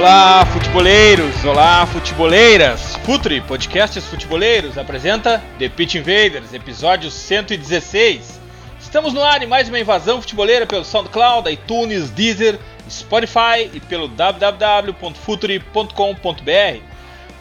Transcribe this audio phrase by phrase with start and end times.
[0.00, 1.44] Olá, futeboleiros!
[1.44, 2.96] Olá, futeboleiras!
[3.04, 8.40] Futre, podcasts futeboleiros, apresenta The Pitch Invaders, episódio 116.
[8.80, 14.08] Estamos no ar em mais uma invasão futeboleira pelo SoundCloud, iTunes, Deezer, Spotify e pelo
[14.08, 16.80] www.futre.com.br.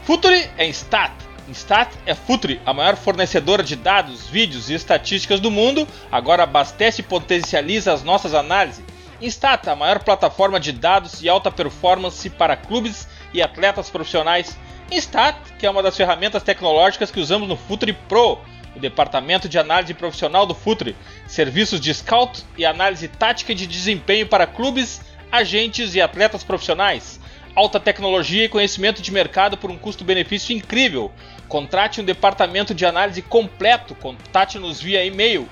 [0.04, 1.14] Futre é Instat.
[1.48, 7.00] Instat é Futre, a maior fornecedora de dados, vídeos e estatísticas do mundo, agora abastece
[7.00, 8.89] e potencializa as nossas análises
[9.22, 14.58] Instata, a maior plataforma de dados e alta performance para clubes e atletas profissionais.
[14.90, 18.40] Instat, que é uma das ferramentas tecnológicas que usamos no Futre Pro,
[18.76, 20.96] o departamento de análise profissional do Futre,
[21.28, 27.20] serviços de scout e análise tática de desempenho para clubes, agentes e atletas profissionais.
[27.56, 31.12] Alta tecnologia e conhecimento de mercado por um custo-benefício incrível.
[31.48, 33.94] Contrate um departamento de análise completo.
[33.96, 35.50] Contate-nos via e-mail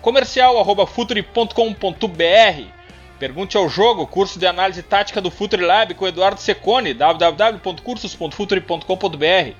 [0.00, 2.79] comercial@futre.com.br
[3.20, 9.54] Pergunte ao jogo, curso de análise tática do Futre Lab com Eduardo Secone, www.cursos.futre.com.br.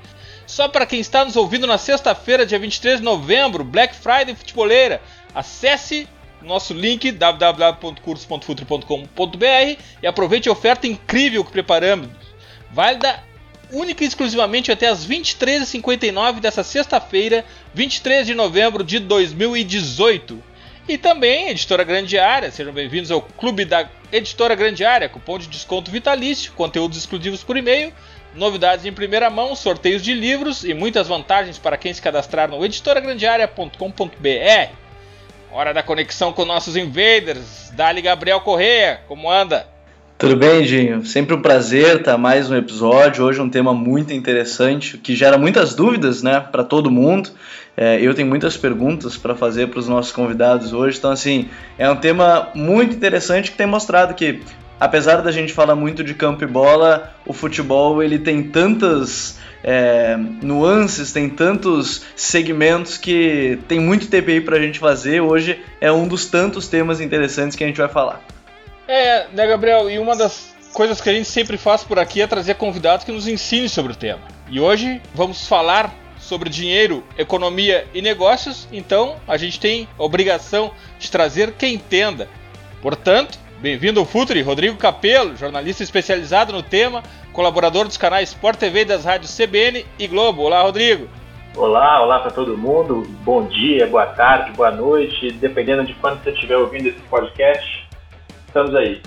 [0.47, 5.03] Só para quem está nos ouvindo na sexta-feira, dia 23 de novembro, Black Friday Futeboleira.
[5.35, 6.09] Acesse
[6.41, 12.09] nosso link www.cursos.futre.com.br e aproveite a oferta incrível que preparamos.
[12.71, 13.23] Válida
[13.71, 17.45] única e exclusivamente até as 23h59 dessa sexta-feira,
[17.75, 20.49] 23 de novembro de 2018.
[20.89, 25.47] E também Editora Grande Área, sejam bem-vindos ao Clube da Editora Grande Área, cupom de
[25.47, 27.93] desconto vitalício, conteúdos exclusivos por e-mail,
[28.35, 32.65] novidades em primeira mão, sorteios de livros e muitas vantagens para quem se cadastrar no
[32.65, 34.73] editoragrandearea.com.br.
[35.53, 37.71] Hora da conexão com nossos invaders.
[37.71, 39.69] Dali Gabriel Correia, como anda?
[40.21, 41.03] Tudo bem, Dinho?
[41.07, 43.25] Sempre um prazer estar mais um episódio.
[43.25, 47.31] Hoje é um tema muito interessante que gera muitas dúvidas, né, para todo mundo.
[47.75, 51.49] É, eu tenho muitas perguntas para fazer para os nossos convidados hoje, então assim
[51.79, 54.43] é um tema muito interessante que tem mostrado que
[54.79, 60.19] apesar da gente falar muito de campo e bola, o futebol ele tem tantas é,
[60.43, 65.23] nuances, tem tantos segmentos que tem muito TPI para a gente fazer.
[65.23, 68.23] Hoje é um dos tantos temas interessantes que a gente vai falar.
[68.93, 69.89] É, né, Gabriel?
[69.89, 73.13] E uma das coisas que a gente sempre faz por aqui é trazer convidados que
[73.13, 74.23] nos ensinem sobre o tema.
[74.51, 80.73] E hoje vamos falar sobre dinheiro, economia e negócios, então a gente tem a obrigação
[80.99, 82.29] de trazer quem entenda.
[82.83, 87.01] Portanto, bem-vindo ao Futre, Rodrigo Capello, jornalista especializado no tema,
[87.33, 90.43] colaborador dos canais Sport TV e das rádios CBN e Globo.
[90.43, 91.07] Olá, Rodrigo.
[91.55, 93.07] Olá, olá para todo mundo.
[93.23, 97.80] Bom dia, boa tarde, boa noite, dependendo de quando você estiver ouvindo esse podcast.
[98.51, 99.01] Estamos aí.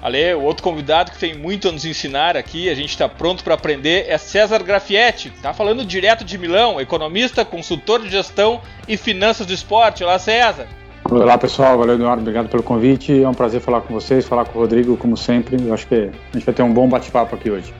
[0.00, 3.42] Ale, o outro convidado que tem muito a nos ensinar aqui, a gente está pronto
[3.42, 5.32] para aprender, é César Grafietti.
[5.42, 10.04] Tá falando direto de Milão, economista, consultor de gestão e finanças do esporte.
[10.04, 10.66] Olá, César.
[11.10, 11.78] Olá, pessoal.
[11.78, 12.20] Valeu, Eduardo.
[12.20, 13.22] Obrigado pelo convite.
[13.22, 15.56] É um prazer falar com vocês, falar com o Rodrigo, como sempre.
[15.60, 17.72] Eu acho que a gente vai ter um bom bate-papo aqui hoje.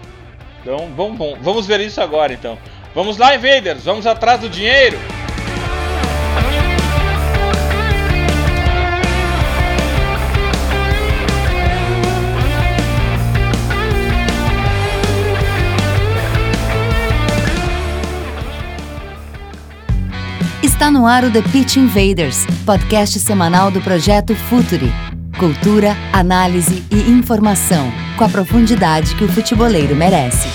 [0.62, 2.58] Então, vamos, vamos ver isso agora, então.
[2.94, 3.84] Vamos lá, Invaders.
[3.84, 4.96] Vamos atrás do dinheiro.
[20.84, 24.92] Está no ar o The Pitch Invaders, podcast semanal do projeto Futuri.
[25.38, 30.46] Cultura, análise e informação, com a profundidade que o futeboleiro merece.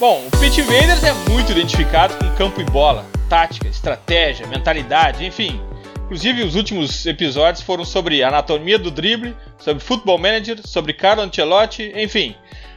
[0.00, 5.60] Bom, o Pitch Invaders é muito identificado com campo e bola tática, estratégia, mentalidade, enfim.
[6.04, 11.92] Inclusive, os últimos episódios foram sobre anatomia do drible, sobre Football Manager, sobre Carlo Ancelotti,
[11.96, 12.36] enfim.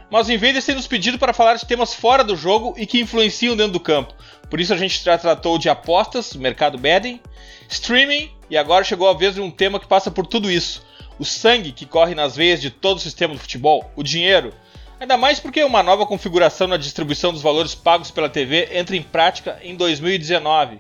[0.09, 2.99] Mas os Invaders têm nos pedido para falar de temas fora do jogo e que
[2.99, 4.15] influenciam dentro do campo.
[4.49, 7.21] Por isso a gente já tratou de apostas, mercado betting,
[7.69, 10.83] streaming e agora chegou a vez de um tema que passa por tudo isso.
[11.19, 14.51] O sangue que corre nas veias de todo o sistema do futebol, o dinheiro,
[14.99, 19.03] Ainda mais porque uma nova configuração na distribuição dos valores pagos pela TV entra em
[19.03, 20.79] prática em 2019.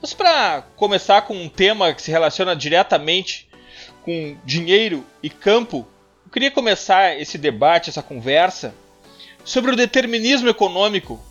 [0.00, 3.48] Mas para começar com um tema que se relaciona diretamente
[4.02, 5.86] com dinheiro e campo,
[6.24, 8.74] eu queria começar esse debate, essa conversa,
[9.44, 11.22] sobre o determinismo econômico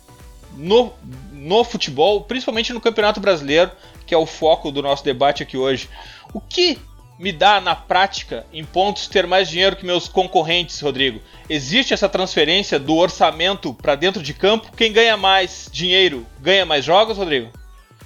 [0.56, 0.92] no,
[1.32, 3.72] no futebol, principalmente no Campeonato Brasileiro,
[4.06, 5.88] que é o foco do nosso debate aqui hoje.
[6.32, 6.78] O que
[7.18, 11.20] me dá na prática, em pontos, ter mais dinheiro que meus concorrentes, Rodrigo?
[11.48, 14.70] Existe essa transferência do orçamento para dentro de campo?
[14.76, 17.50] Quem ganha mais dinheiro ganha mais jogos, Rodrigo?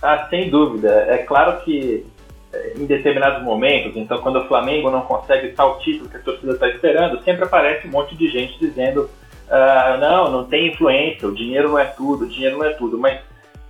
[0.03, 1.07] Ah, sem dúvida.
[1.09, 2.07] É claro que
[2.53, 6.53] eh, em determinados momentos, então quando o Flamengo não consegue tal título que a torcida
[6.53, 9.11] está esperando, sempre aparece um monte de gente dizendo
[9.51, 12.99] ah, não, não tem influência, o dinheiro não é tudo, o dinheiro não é tudo.
[12.99, 13.21] Mas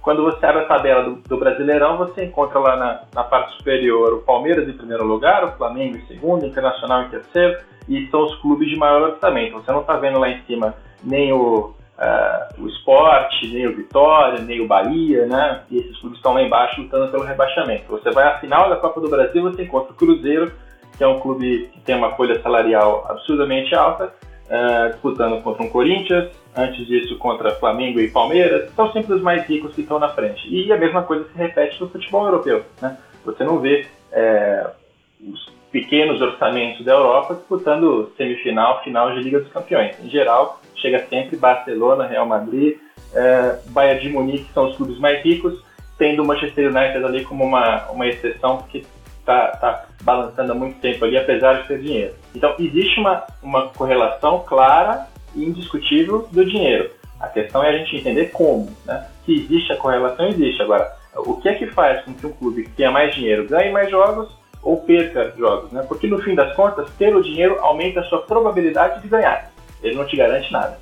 [0.08, 4.14] quando você abre a tabela do, do Brasileirão, você encontra lá na, na, parte superior
[4.14, 8.24] o Palmeiras em primeiro lugar, o Flamengo em segundo, o Internacional em terceiro, e são
[8.24, 9.56] os clubes de maior orçamento.
[9.56, 10.74] Você não está vendo lá em cima
[11.04, 15.60] nem o, uh, o Esporte, nem o Vitória, nem o Bahia, né?
[15.70, 17.84] E esses clubes estão lá embaixo lutando pelo rebaixamento.
[17.90, 20.50] Você vai à final da Copa do Brasil, você encontra o Cruzeiro,
[20.96, 25.68] que é um clube que tem uma folha salarial absurdamente alta, uh, disputando contra um
[25.68, 30.08] Corinthians, antes disso contra Flamengo e Palmeiras, são sempre os mais ricos que estão na
[30.08, 30.48] frente.
[30.48, 32.64] E a mesma coisa se repete no futebol europeu.
[32.82, 32.98] Né?
[33.24, 34.66] Você não vê é,
[35.20, 39.96] os pequenos orçamentos da Europa disputando semifinal, final de Liga dos Campeões.
[40.02, 42.76] Em geral, chega sempre Barcelona, Real Madrid,
[43.14, 45.62] é, Bayern de Munique são os clubes mais ricos,
[45.96, 48.84] tendo o Manchester United ali como uma, uma exceção, porque
[49.20, 52.14] está tá balançando há muito tempo ali, apesar de ter dinheiro.
[52.34, 56.90] Então, existe uma, uma correlação clara indiscutível do dinheiro.
[57.20, 58.68] A questão é a gente entender como.
[58.84, 59.06] Né?
[59.24, 60.62] Se existe a correlação, existe.
[60.62, 63.72] Agora, o que é que faz com que um clube que tenha mais dinheiro ganhe
[63.72, 64.28] mais jogos
[64.62, 65.72] ou perca jogos?
[65.72, 65.84] Né?
[65.88, 69.50] Porque, no fim das contas, ter o dinheiro aumenta a sua probabilidade de ganhar.
[69.82, 70.78] Ele não te garante nada.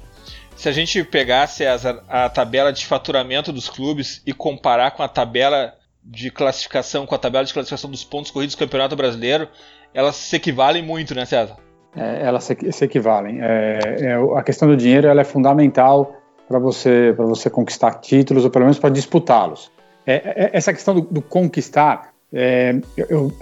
[0.54, 1.76] Se a gente pegasse a,
[2.08, 7.19] a tabela de faturamento dos clubes e comparar com a tabela de classificação, com a
[7.19, 9.48] tabela de classificação dos pontos corridos do Campeonato Brasileiro,
[9.93, 11.56] elas se equivalem muito, né, César?
[11.96, 13.40] É, elas se, se equivalem.
[13.40, 16.14] É, é, a questão do dinheiro ela é fundamental
[16.46, 19.70] para você, você conquistar títulos, ou pelo menos para disputá-los.
[20.06, 23.32] É, é, essa questão do, do conquistar é, eu,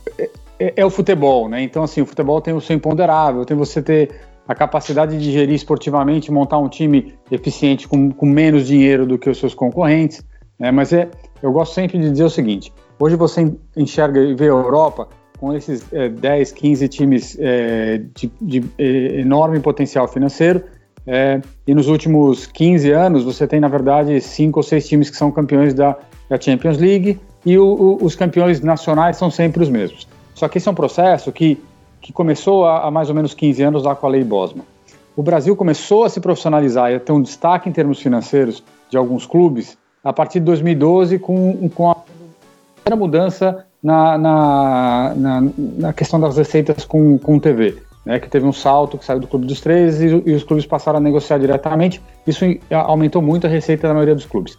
[0.58, 1.62] é, o futebol, né?
[1.62, 4.10] Então, assim, o futebol tem o seu imponderável, tem você ter
[4.46, 9.28] a capacidade de gerir esportivamente, montar um time eficiente com, com menos dinheiro do que
[9.28, 10.24] os seus concorrentes.
[10.58, 10.70] Né?
[10.70, 11.08] Mas é,
[11.42, 15.08] eu gosto sempre de dizer o seguinte: hoje você enxerga e vê a Europa
[15.38, 20.62] com esses é, 10, 15 times é, de, de é, enorme potencial financeiro.
[21.06, 25.16] É, e nos últimos 15 anos, você tem, na verdade, cinco ou seis times que
[25.16, 25.96] são campeões da,
[26.28, 30.08] da Champions League e o, o, os campeões nacionais são sempre os mesmos.
[30.34, 31.62] Só que esse é um processo que,
[32.00, 34.64] que começou há, há mais ou menos 15 anos lá com a Lei Bosman.
[35.16, 38.96] O Brasil começou a se profissionalizar e a ter um destaque em termos financeiros de
[38.96, 41.96] alguns clubes a partir de 2012 com, com a
[42.82, 48.46] primeira mudança na, na, na, na, questão das receitas com, com TV, né, que teve
[48.46, 51.36] um salto que saiu do Clube dos Três e, e, os clubes passaram a negociar
[51.36, 52.00] diretamente.
[52.26, 54.56] Isso aumentou muito a receita da maioria dos clubes.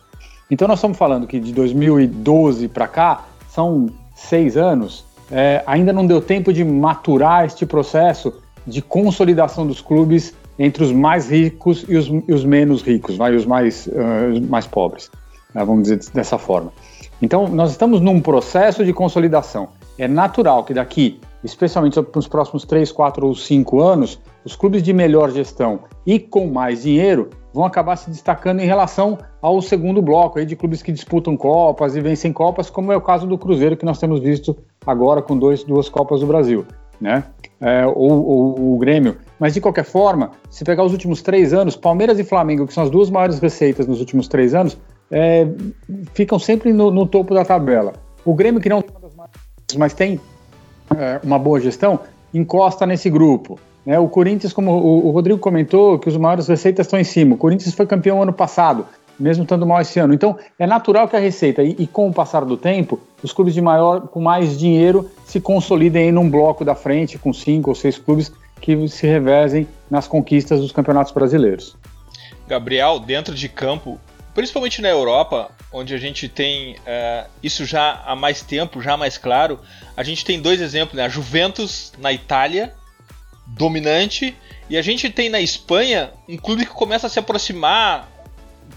[0.51, 5.03] Então nós estamos falando que de 2012 para cá são seis anos.
[5.31, 8.31] É, ainda não deu tempo de maturar este processo
[8.67, 13.35] de consolidação dos clubes entre os mais ricos e os, e os menos ricos, vai,
[13.35, 15.09] os mais, uh, mais pobres
[15.55, 16.73] né, vamos dizer dessa forma.
[17.21, 19.69] Então, nós estamos num processo de consolidação.
[19.97, 24.93] É natural que daqui, especialmente nos próximos 3, 4 ou 5 anos, os clubes de
[24.93, 30.37] melhor gestão e com mais dinheiro vão acabar se destacando em relação ao segundo bloco
[30.37, 33.77] aí de clubes que disputam Copas e vencem Copas, como é o caso do Cruzeiro
[33.77, 36.65] que nós temos visto agora com dois, duas Copas do Brasil,
[36.99, 37.23] né?
[37.61, 39.17] É, ou, ou o Grêmio.
[39.39, 42.83] Mas de qualquer forma, se pegar os últimos três anos, Palmeiras e Flamengo, que são
[42.83, 44.77] as duas maiores receitas nos últimos três anos,
[45.17, 45.47] é,
[46.13, 47.93] ficam sempre no, no, topo da tabela.
[48.25, 49.39] O Grêmio, que não tem uma das maiores,
[49.77, 50.19] mas tem
[50.93, 52.01] é, uma boa gestão,
[52.33, 53.57] encosta nesse grupo.
[53.85, 53.97] Né?
[53.97, 57.35] O Corinthians, como o, o, Rodrigo comentou, que os maiores receitas estão em cima.
[57.35, 58.85] O Corinthians foi campeão ano passado,
[59.17, 60.13] mesmo estando mal esse ano.
[60.13, 63.53] Então, é natural que a receita, e, e com o passar do tempo, os clubes
[63.53, 67.97] de maior, com mais dinheiro, se consolidem num bloco da frente, com cinco ou seis
[67.97, 71.77] clubes que se revezem nas conquistas dos campeonatos brasileiros.
[72.49, 73.97] Gabriel, dentro de campo,
[74.35, 79.17] principalmente na Europa, onde a gente tem uh, isso já há mais tempo, já mais
[79.17, 79.61] claro,
[79.95, 81.05] a gente tem dois exemplos, né?
[81.05, 82.75] A Juventus na Itália,
[83.47, 84.37] dominante,
[84.69, 88.11] e a gente tem na Espanha um clube que começa a se aproximar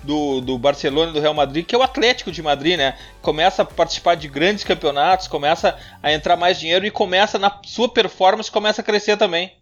[0.05, 2.97] do, do Barcelona e do Real Madrid, que é o Atlético de Madrid, né?
[3.21, 7.89] Começa a participar de grandes campeonatos, começa a entrar mais dinheiro e começa, na sua
[7.89, 9.58] performance, começa a crescer também.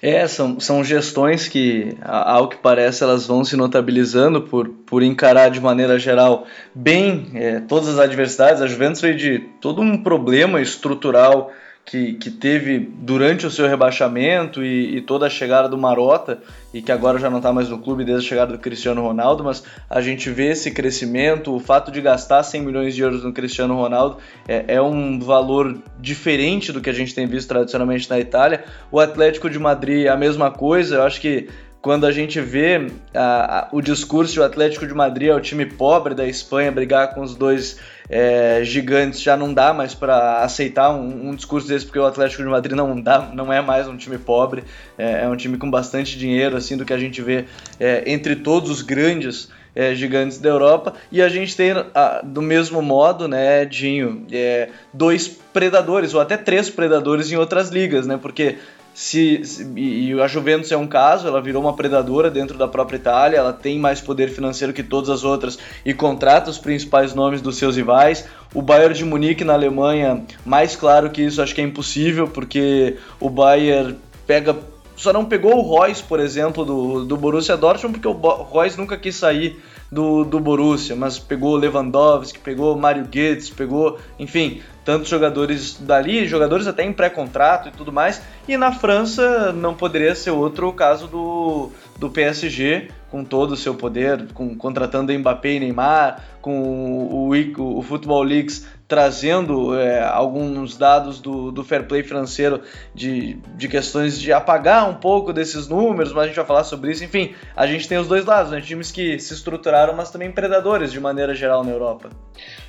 [0.00, 5.50] É, são, são gestões que, ao que parece, elas vão se notabilizando por, por encarar
[5.50, 8.62] de maneira geral bem é, todas as adversidades.
[8.62, 11.52] A Juventus veio de todo um problema estrutural
[11.84, 16.38] que, que teve durante o seu rebaixamento e, e, toda a chegada do Marota,
[16.72, 19.44] e que agora já não está mais no clube desde a chegada do Cristiano Ronaldo,
[19.44, 23.32] mas a gente vê esse crescimento, o fato de gastar 100 milhões de euros no
[23.32, 24.16] Cristiano Ronaldo
[24.48, 28.64] é, é um valor diferente do que a gente tem visto tradicionalmente na Itália.
[28.90, 31.48] O Atlético de Madrid, a mesma coisa, eu acho que
[31.84, 35.38] quando a gente vê a, a, o discurso de o Atlético de Madrid é o
[35.38, 40.38] time pobre da Espanha brigar com os dois é, gigantes, já não dá mais para
[40.38, 43.86] aceitar um, um, discurso desse, porque o Atlético de Madrid não, dá, não é mais
[43.86, 44.64] um time pobre,
[44.96, 47.44] é, é um time com bastante dinheiro, assim, do que a gente vê
[47.78, 50.94] é, entre todos os grandes é, gigantes da Europa.
[51.12, 56.38] E a gente tem, a, do mesmo modo, né, Dinho, é, dois predadores, ou até
[56.38, 58.18] três predadores em outras ligas, né?
[58.20, 58.56] Porque
[58.94, 62.96] se, se, e a Juventus é um caso, ela virou uma predadora dentro da própria
[62.96, 67.42] Itália, ela tem mais poder financeiro que todas as outras e contrata os principais nomes
[67.42, 68.24] dos seus rivais.
[68.54, 72.96] O Bayern de Munique na Alemanha, mais claro que isso, acho que é impossível, porque
[73.18, 73.96] o Bayern
[74.28, 74.56] pega
[74.96, 78.96] só não pegou o Royce, por exemplo, do, do Borussia Dortmund, porque o Royce nunca
[78.96, 79.60] quis sair
[79.90, 86.66] do, do Borussia, mas pegou Lewandowski, pegou Mario Götze, pegou, enfim, tantos jogadores dali, jogadores
[86.66, 88.22] até em pré-contrato e tudo mais.
[88.46, 93.56] E na França não poderia ser outro o caso do, do PSG, com todo o
[93.56, 100.02] seu poder, com, contratando Mbappé e Neymar, com o, o, o Football Leagues trazendo é,
[100.02, 102.60] alguns dados do, do fair play financeiro
[102.94, 106.92] de, de questões de apagar um pouco desses números, mas a gente vai falar sobre
[106.92, 107.02] isso.
[107.02, 108.60] Enfim, a gente tem os dois lados, né?
[108.60, 112.10] times que se estruturaram, mas também predadores de maneira geral na Europa.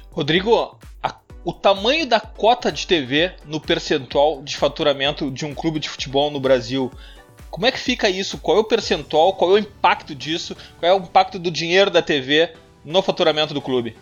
[0.09, 0.79] Rodrigo,
[1.45, 6.31] o tamanho da cota de TV no percentual de faturamento de um clube de futebol
[6.31, 6.91] no Brasil.
[7.51, 8.41] Como é que fica isso?
[8.41, 9.33] Qual é o percentual?
[9.33, 10.57] Qual é o impacto disso?
[10.79, 12.49] Qual é o impacto do dinheiro da TV
[12.83, 13.95] no faturamento do clube?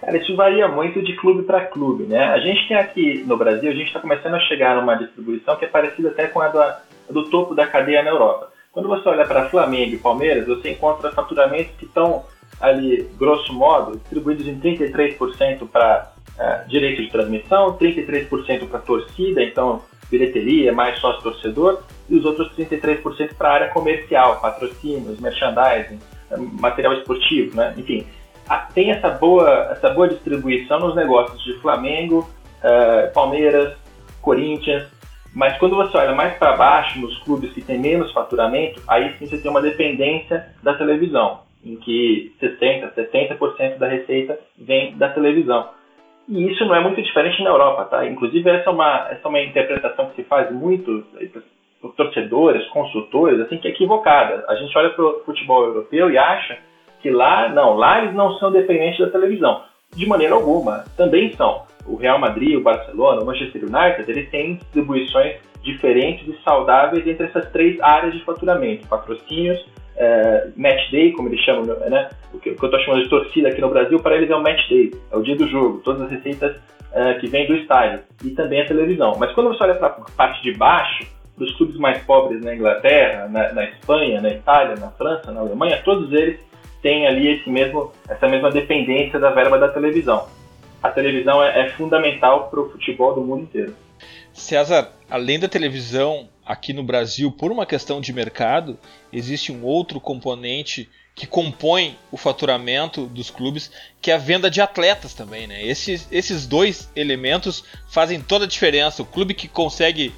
[0.00, 2.24] Cara, isso varia muito de clube para clube, né?
[2.24, 5.66] A gente tem aqui no Brasil, a gente está começando a chegar numa distribuição que
[5.66, 8.50] é parecida até com a do, do topo da cadeia na Europa.
[8.72, 12.24] Quando você olha para Flamengo e Palmeiras, você encontra faturamentos que estão
[12.60, 19.82] ali, grosso modo, distribuídos em 33% para é, direito de transmissão, 33% para torcida, então
[20.10, 25.98] bilheteria, mais sócio-torcedor, e os outros 33% para a área comercial, patrocínios, merchandising,
[26.30, 27.74] é, material esportivo, né?
[27.76, 28.06] enfim.
[28.74, 32.28] Tem essa boa, essa boa distribuição nos negócios de Flamengo,
[32.64, 33.76] uh, Palmeiras,
[34.20, 34.88] Corinthians,
[35.32, 39.26] mas quando você olha mais para baixo, nos clubes que têm menos faturamento, aí sim
[39.26, 45.68] você tem uma dependência da televisão, em que 60%, 70% da receita vem da televisão.
[46.28, 48.06] E isso não é muito diferente na Europa, tá?
[48.06, 51.04] Inclusive, essa é uma, essa é uma interpretação que se faz muito
[51.80, 54.44] por torcedores, consultores, assim, que é equivocada.
[54.48, 56.58] A gente olha para o futebol europeu e acha
[57.00, 59.62] que lá, não, lá eles não são dependentes da televisão.
[59.96, 61.64] De maneira alguma, também são.
[61.86, 67.26] O Real Madrid, o Barcelona, o Manchester United, eles têm distribuições diferentes e saudáveis entre
[67.26, 69.66] essas três áreas de faturamento: patrocínios,
[70.00, 72.08] é, match day, como eles chamam, né?
[72.32, 74.66] O que, eu estou chamando de torcida aqui no Brasil, para eles é o match
[74.68, 76.56] day, é o dia do jogo, todas as receitas
[76.92, 79.14] é, que vêm do estádio e também a televisão.
[79.18, 83.28] Mas quando você olha para a parte de baixo, dos clubes mais pobres na Inglaterra,
[83.28, 86.40] na, na, Espanha, na Itália, na França, na Alemanha, todos eles
[86.82, 90.26] têm ali esse mesmo, essa mesma dependência da verba da televisão.
[90.82, 93.74] A televisão é, é fundamental para o futebol do mundo inteiro.
[94.32, 98.76] César, além da televisão, aqui no Brasil, por uma questão de mercado,
[99.12, 104.60] existe um outro componente que compõe o faturamento dos clubes, que é a venda de
[104.60, 105.46] atletas também.
[105.46, 105.64] Né?
[105.64, 109.00] Esses, esses dois elementos fazem toda a diferença.
[109.00, 110.12] O clube que consegue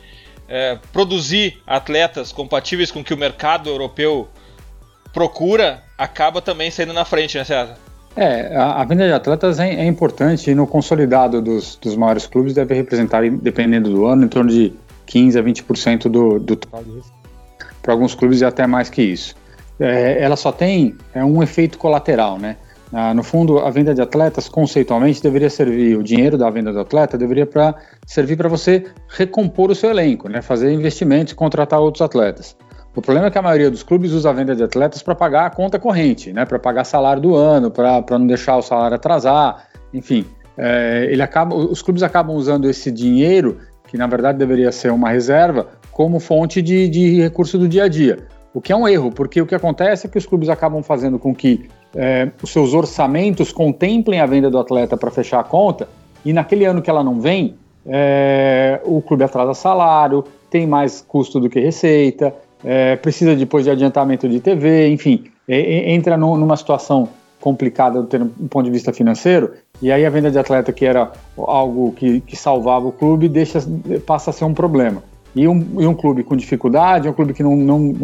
[0.49, 4.27] é, produzir atletas compatíveis com o que o mercado europeu
[5.13, 7.77] procura acaba também saindo na frente, né, César?
[8.17, 12.27] É, a, a venda de atletas é, é, importante e no consolidado dos, dos maiores
[12.27, 14.73] clubes deve representar, dependendo do ano, em torno de
[15.13, 17.23] 15 a 20% do, do total de receita.
[17.83, 19.35] Para alguns clubes é até mais que isso.
[19.79, 22.57] É, ela só tem é um efeito colateral, né?
[22.91, 26.81] Ah, no fundo, a venda de atletas, conceitualmente, deveria servir, o dinheiro da venda do
[26.81, 27.75] atleta deveria pra,
[28.07, 30.43] servir para você recompor o seu elenco, né?
[30.43, 32.55] fazer investimentos contratar outros atletas.
[32.95, 35.47] O problema é que a maioria dos clubes usa a venda de atletas para pagar
[35.47, 36.45] a conta corrente, né?
[36.45, 40.27] para pagar salário do ano, para não deixar o salário atrasar, enfim.
[40.59, 43.59] É, ele acaba, os clubes acabam usando esse dinheiro
[43.93, 47.89] que na verdade deveria ser uma reserva, como fonte de, de recurso do dia a
[47.89, 48.21] dia.
[48.55, 51.19] O que é um erro, porque o que acontece é que os clubes acabam fazendo
[51.19, 55.87] com que é, os seus orçamentos contemplem a venda do atleta para fechar a conta,
[56.25, 61.39] e naquele ano que ela não vem, é, o clube atrasa salário, tem mais custo
[61.39, 62.35] do que receita,
[62.65, 67.11] é, precisa depois de adiantamento de TV, enfim, é, é, entra no, numa situação
[67.43, 69.51] complicada do um ponto de vista financeiro,
[69.83, 73.59] e aí a venda de atleta, que era algo que, que salvava o clube, deixa,
[74.07, 75.03] passa a ser um problema.
[75.35, 77.97] E um, e um clube com dificuldade, um clube que não, não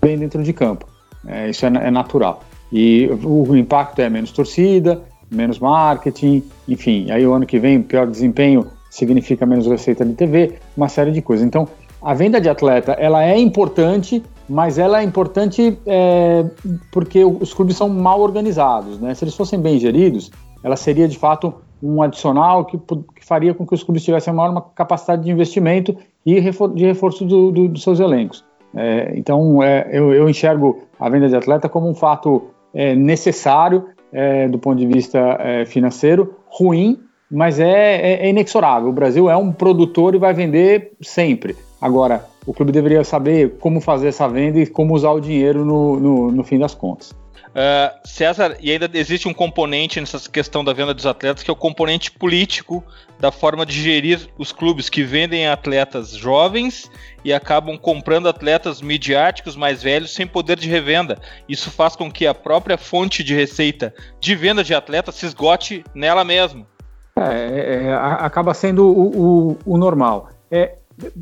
[0.00, 0.86] bem dentro de campo.
[1.26, 2.42] É, isso é, é, natural.
[2.72, 7.10] E o, o impacto é menos torcida, menos marketing, enfim.
[7.10, 11.20] Aí o ano que vem, pior desempenho significa menos receita de TV, uma série de
[11.20, 11.44] coisas.
[11.44, 11.68] Então,
[12.00, 16.44] a venda de atleta, ela é importante, mas ela é importante é,
[16.90, 19.14] porque os clubes são mal organizados, né?
[19.14, 20.30] Se eles fossem bem geridos,
[20.62, 24.48] ela seria de fato um adicional que, que faria com que os clubes tivessem uma
[24.48, 26.40] maior capacidade de investimento e
[26.74, 28.44] de reforço do, do, dos seus elencos.
[28.74, 33.86] É, então, é, eu, eu, enxergo a venda de atleta como um fato é, necessário
[34.12, 36.98] é, do ponto de vista é, financeiro, ruim,
[37.30, 38.88] mas é, inexorável.
[38.88, 41.56] O Brasil é um produtor e vai vender sempre.
[41.80, 46.00] Agora, o clube deveria saber como fazer essa venda e como usar o dinheiro no,
[46.00, 47.10] no, no fim das contas.
[47.48, 51.52] Uh, César, e ainda existe um componente nessa questão da venda dos atletas que é
[51.52, 52.82] o componente político
[53.18, 56.90] da forma de gerir os clubes que vendem atletas jovens
[57.22, 61.18] e acabam comprando atletas midiáticos mais velhos sem poder de revenda.
[61.46, 65.84] Isso faz com que a própria fonte de receita de venda de atletas se esgote
[65.94, 66.66] nela mesma.
[67.14, 70.30] É, é, acaba sendo o, o, o normal.
[70.50, 70.77] É,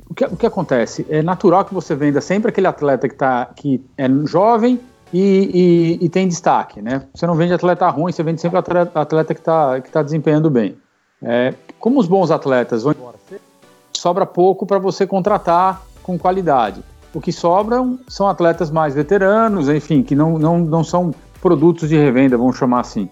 [0.09, 1.06] o que, o que, acontece?
[1.09, 4.80] É natural que você venda sempre aquele atleta que, tá, que é jovem
[5.12, 7.02] e, e, e, tem destaque, né?
[7.14, 10.50] Você não vende atleta ruim, você vende sempre atleta, atleta que está que tá desempenhando
[10.50, 10.76] bem.
[11.23, 13.16] É, como os bons atletas vão embora,
[13.92, 16.83] sobra pouco para você contratar com qualidade.
[17.14, 21.97] O que sobram são atletas mais veteranos, enfim, que não, não, não são produtos de
[21.97, 23.09] revenda, vamos chamar assim.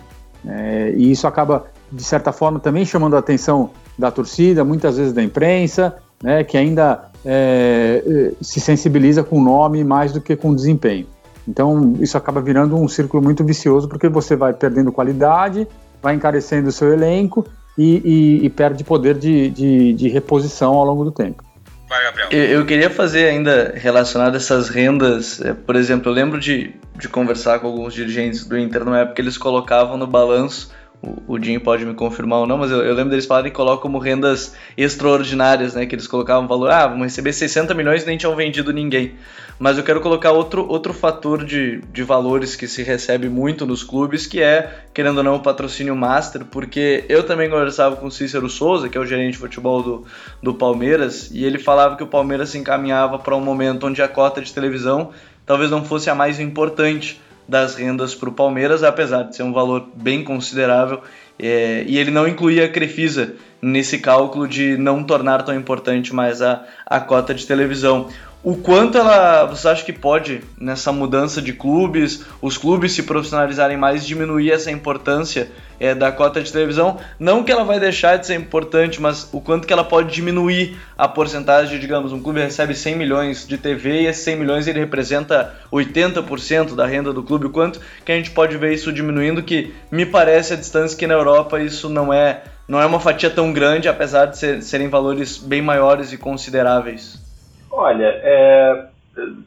[0.46, 5.12] É, e isso acaba, de certa forma, também chamando a atenção da torcida, muitas vezes
[5.12, 10.48] da imprensa, né, que ainda é, se sensibiliza com o nome mais do que com
[10.48, 11.06] o desempenho.
[11.46, 15.68] Então, isso acaba virando um círculo muito vicioso, porque você vai perdendo qualidade,
[16.02, 20.86] vai encarecendo o seu elenco e, e, e perde poder de, de, de, reposição ao
[20.86, 21.44] longo do tempo.
[21.86, 22.28] Vai, Gabriel.
[22.30, 27.06] Eu, eu, queria fazer ainda relacionado essas rendas, é, por exemplo, eu lembro de, de
[27.06, 30.72] conversar com alguns dirigentes do Inter na época que eles colocavam no balanço
[31.26, 33.82] o, Jim pode me confirmar ou não, mas eu, eu lembro deles falarem que colocam
[33.82, 35.86] como rendas extraordinárias, né?
[35.86, 39.14] Que eles colocavam valor, ah, vamos receber 60 milhões e nem tinham vendido ninguém.
[39.58, 43.84] Mas eu quero colocar outro, outro fator de, de valores que se recebe muito nos
[43.84, 48.10] clubes, que é, querendo ou não, o patrocínio master, porque eu também conversava com o
[48.10, 50.04] Cícero Souza, que é o gerente de futebol do,
[50.42, 54.08] do Palmeiras, e ele falava que o Palmeiras se encaminhava para um momento onde a
[54.08, 55.10] cota de televisão
[55.46, 59.52] talvez não fosse a mais importante das rendas para o Palmeiras, apesar de ser um
[59.52, 61.02] valor bem considerável.
[61.38, 66.40] É, e ele não incluía a Crefisa nesse cálculo de não tornar tão importante mais
[66.40, 68.08] a, a cota de televisão.
[68.44, 73.78] O quanto ela, você acha que pode, nessa mudança de clubes, os clubes se profissionalizarem
[73.78, 76.98] mais, diminuir essa importância é, da cota de televisão?
[77.18, 80.76] Não que ela vai deixar de ser importante, mas o quanto que ela pode diminuir
[80.98, 84.80] a porcentagem, digamos, um clube recebe 100 milhões de TV e esses 100 milhões ele
[84.80, 89.42] representa 80% da renda do clube, o quanto que a gente pode ver isso diminuindo,
[89.42, 93.30] que me parece a distância que na Europa isso não é, não é uma fatia
[93.30, 97.23] tão grande, apesar de ser, serem valores bem maiores e consideráveis.
[97.76, 98.86] Olha, é,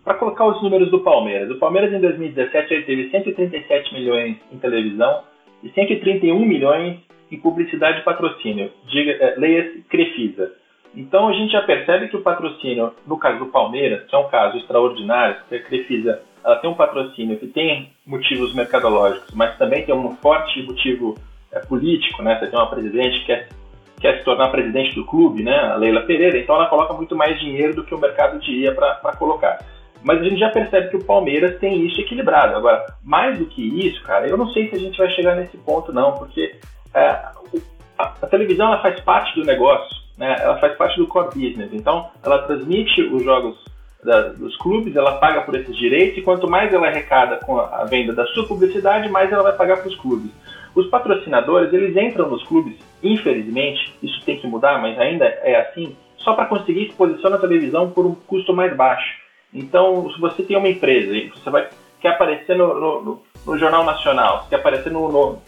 [0.03, 4.57] para colocar os números do Palmeiras, o Palmeiras em 2017 ele teve 137 milhões em
[4.57, 5.23] televisão
[5.63, 6.99] e 131 milhões
[7.31, 8.69] em publicidade e patrocínio.
[8.89, 10.51] Diga, é, leia Crefisa.
[10.93, 14.27] Então a gente já percebe que o patrocínio, no caso do Palmeiras, que é um
[14.27, 19.85] caso extraordinário, porque a Crefisa ela tem um patrocínio que tem motivos mercadológicos, mas também
[19.85, 21.15] tem um forte motivo
[21.53, 22.37] é, político, né?
[22.37, 23.47] Você tem uma presidente que é
[23.99, 27.39] quer se tornar presidente do clube, né, a Leila Pereira, então ela coloca muito mais
[27.39, 29.57] dinheiro do que o mercado diria para colocar.
[30.03, 32.55] Mas a gente já percebe que o Palmeiras tem isso equilibrado.
[32.55, 35.57] Agora, mais do que isso, cara, eu não sei se a gente vai chegar nesse
[35.57, 36.55] ponto não, porque
[36.93, 37.01] é,
[37.97, 41.69] a, a, televisão ela faz parte do negócio, né, ela faz parte do core business.
[41.73, 43.57] Então, ela transmite os jogos
[44.03, 47.83] da, dos clubes, ela paga por esses direitos e quanto mais ela arrecada com a
[47.85, 50.31] venda da sua publicidade, mais ela vai pagar para os clubes.
[50.75, 55.95] Os patrocinadores, eles entram nos clubes, infelizmente, isso tem que mudar, mas ainda é assim,
[56.17, 59.17] só para conseguir exposição na televisão por um custo mais baixo.
[59.53, 61.67] Então, se você tem uma empresa e você vai,
[62.01, 65.39] quer aparecer no, no, no Jornal Nacional, quer aparecer no, no,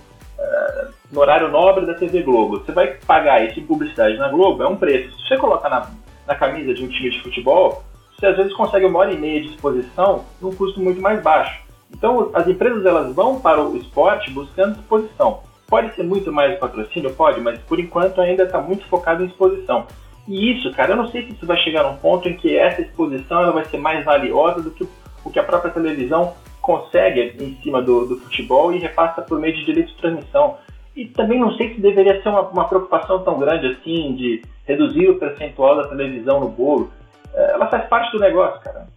[1.12, 4.68] no, horário nobre da TV Globo, você vai pagar isso em publicidade na Globo, é
[4.68, 5.18] um preço.
[5.20, 5.90] Se você colocar na,
[6.26, 7.84] na camisa de um time de futebol,
[8.18, 11.62] você às vezes consegue uma hora e meia de exposição num custo muito mais baixo.
[11.92, 15.42] Então, as empresas elas vão para o esporte buscando exposição.
[15.70, 17.14] Pode ser muito mais patrocínio?
[17.14, 19.86] Pode, mas por enquanto ainda está muito focado em exposição.
[20.28, 22.82] E isso, cara, eu não sei se isso vai chegar num ponto em que essa
[22.82, 24.88] exposição ela vai ser mais valiosa do que
[25.24, 29.56] o que a própria televisão consegue em cima do, do futebol e repassa por meio
[29.56, 30.58] de direitos de transmissão.
[30.96, 35.10] E também não sei se deveria ser uma, uma preocupação tão grande assim de reduzir
[35.10, 36.92] o percentual da televisão no bolo.
[37.34, 38.88] É, ela faz parte do negócio, cara.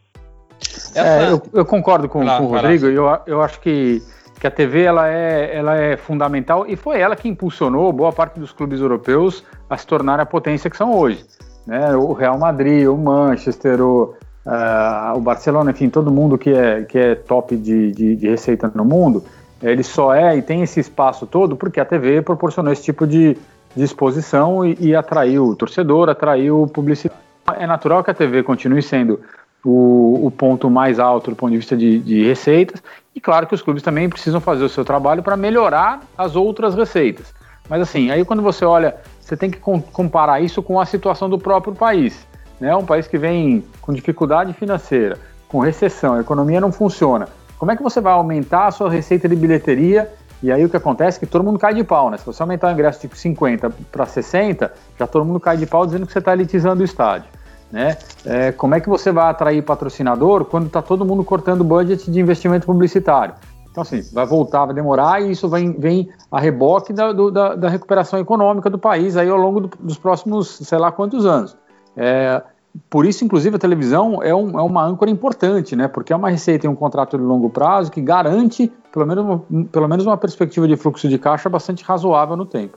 [0.94, 2.86] É, eu, eu, concordo com, com o Rodrigo.
[2.86, 4.02] Eu, eu acho que,
[4.42, 8.40] que a TV ela é, ela é fundamental e foi ela que impulsionou boa parte
[8.40, 11.24] dos clubes europeus a se tornar a potência que são hoje.
[11.64, 11.94] Né?
[11.94, 16.98] O Real Madrid, o Manchester, o, uh, o Barcelona, enfim, todo mundo que é, que
[16.98, 19.22] é top de, de, de, receita no mundo,
[19.62, 23.38] ele só é e tem esse espaço todo porque a TV proporcionou esse tipo de,
[23.76, 27.20] de exposição e, e atraiu o torcedor, atraiu publicidade.
[27.56, 29.20] É natural que a TV continue sendo
[29.64, 32.82] o, o, ponto mais alto do ponto de vista de, de, receitas.
[33.14, 36.74] E claro que os clubes também precisam fazer o seu trabalho para melhorar as outras
[36.74, 37.32] receitas.
[37.68, 41.38] Mas assim, aí quando você olha, você tem que comparar isso com a situação do
[41.38, 42.26] próprio país.
[42.60, 42.74] Né?
[42.74, 47.28] Um país que vem com dificuldade financeira, com recessão, a economia não funciona.
[47.58, 50.12] Como é que você vai aumentar a sua receita de bilheteria?
[50.42, 52.18] E aí o que acontece é que todo mundo cai de pau, né?
[52.18, 55.86] Se você aumentar o ingresso de 50 para 60, já todo mundo cai de pau
[55.86, 57.28] dizendo que você está elitizando o estádio.
[57.72, 57.96] Né?
[58.26, 62.20] É, como é que você vai atrair patrocinador quando está todo mundo cortando budget de
[62.20, 63.34] investimento publicitário?
[63.70, 67.54] Então, assim, vai voltar, vai demorar e isso vem, vem a reboque da, do, da,
[67.54, 71.56] da, recuperação econômica do país aí ao longo do, dos próximos, sei lá quantos anos.
[71.96, 72.42] É,
[72.90, 75.88] por isso, inclusive, a televisão é, um, é, uma âncora importante, né?
[75.88, 79.88] Porque é uma receita e um contrato de longo prazo que garante, pelo menos, pelo
[79.88, 82.76] menos uma perspectiva de fluxo de caixa bastante razoável no tempo.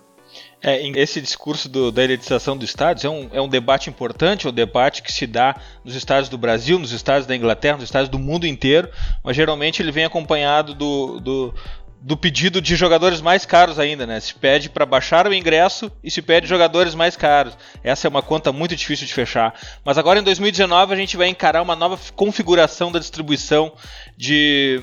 [0.67, 4.49] É, esse discurso do, da elitização dos estádios é um, é um debate importante, é
[4.49, 8.10] um debate que se dá nos estados do Brasil, nos estados da Inglaterra, nos estados
[8.10, 8.89] do mundo inteiro,
[9.23, 11.54] mas geralmente ele vem acompanhado do, do,
[12.01, 14.19] do pedido de jogadores mais caros ainda, né?
[14.19, 17.56] Se pede para baixar o ingresso e se pede jogadores mais caros.
[17.84, 19.54] Essa é uma conta muito difícil de fechar.
[19.84, 23.71] Mas agora em 2019 a gente vai encarar uma nova configuração da distribuição
[24.17, 24.82] de,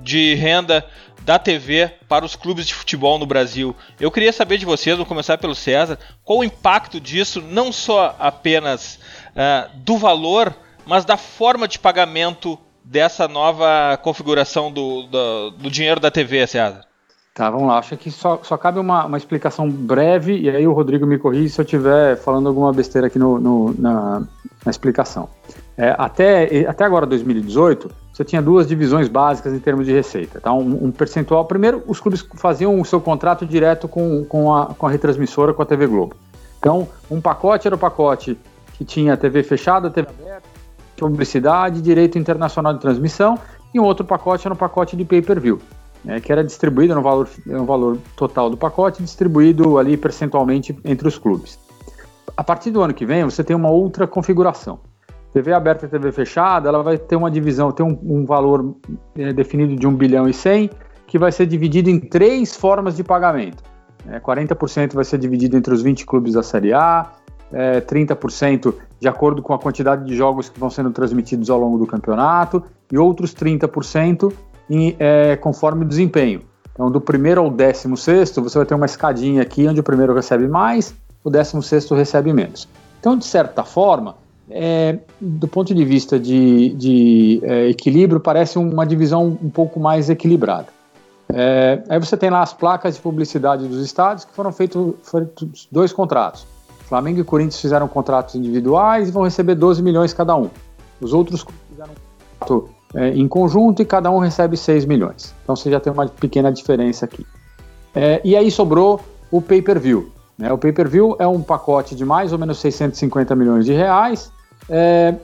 [0.00, 0.86] de renda
[1.28, 3.76] da TV para os clubes de futebol no Brasil.
[4.00, 8.16] Eu queria saber de vocês, vou começar pelo César, qual o impacto disso, não só
[8.18, 8.98] apenas
[9.36, 10.54] uh, do valor,
[10.86, 16.86] mas da forma de pagamento dessa nova configuração do, do, do dinheiro da TV, César.
[17.34, 17.76] Tá, vamos lá.
[17.78, 21.50] Acho que só, só cabe uma, uma explicação breve, e aí o Rodrigo me corrige
[21.50, 24.20] se eu estiver falando alguma besteira aqui no, no na,
[24.64, 25.28] na, explicação.
[25.76, 30.40] É, até, até agora, 2018, você tinha duas divisões básicas em termos de receita.
[30.40, 30.52] Tá?
[30.52, 31.44] Um, um, percentual.
[31.44, 35.62] Primeiro, os clubes faziam o seu contrato direto com, com, a, com a retransmissora, com
[35.62, 36.16] a TV Globo.
[36.58, 38.36] Então, um pacote era o pacote
[38.72, 40.48] que tinha TV fechada, TV aberta,
[40.96, 43.38] publicidade, direito internacional de transmissão,
[43.72, 45.60] e um outro pacote era um pacote de pay-per-view,
[46.04, 51.06] né, que era distribuído no valor, no valor total do pacote, distribuído ali percentualmente entre
[51.06, 51.56] os clubes.
[52.36, 54.80] A partir do ano que vem, você tem uma outra configuração.
[55.32, 58.76] TV aberta e TV fechada, ela vai ter uma divisão, tem um, um valor
[59.16, 60.70] é, definido de 1 bilhão e 100,
[61.06, 63.62] que vai ser dividido em três formas de pagamento.
[64.08, 67.12] É, 40% vai ser dividido entre os 20 clubes da Série A,
[67.52, 71.78] é, 30% de acordo com a quantidade de jogos que vão sendo transmitidos ao longo
[71.78, 74.32] do campeonato, e outros 30%
[74.68, 76.42] em, é, conforme o desempenho.
[76.72, 80.14] Então, do primeiro ao décimo sexto, você vai ter uma escadinha aqui onde o primeiro
[80.14, 82.68] recebe mais, o décimo sexto recebe menos.
[83.00, 84.16] Então, de certa forma,
[84.50, 90.08] é, do ponto de vista de, de é, equilíbrio, parece uma divisão um pouco mais
[90.08, 90.68] equilibrada.
[91.30, 94.94] É, aí você tem lá as placas de publicidade dos estados que foram feitos,
[95.70, 96.46] dois contratos.
[96.88, 100.48] Flamengo e Corinthians fizeram contratos individuais e vão receber 12 milhões cada um.
[101.00, 101.92] Os outros fizeram
[102.94, 105.34] é, em conjunto e cada um recebe 6 milhões.
[105.42, 107.26] Então você já tem uma pequena diferença aqui.
[107.94, 110.10] É, e aí sobrou o pay-per-view.
[110.38, 110.50] Né?
[110.50, 114.32] O pay-per-view é um pacote de mais ou menos 650 milhões de reais
[114.68, 115.14] é,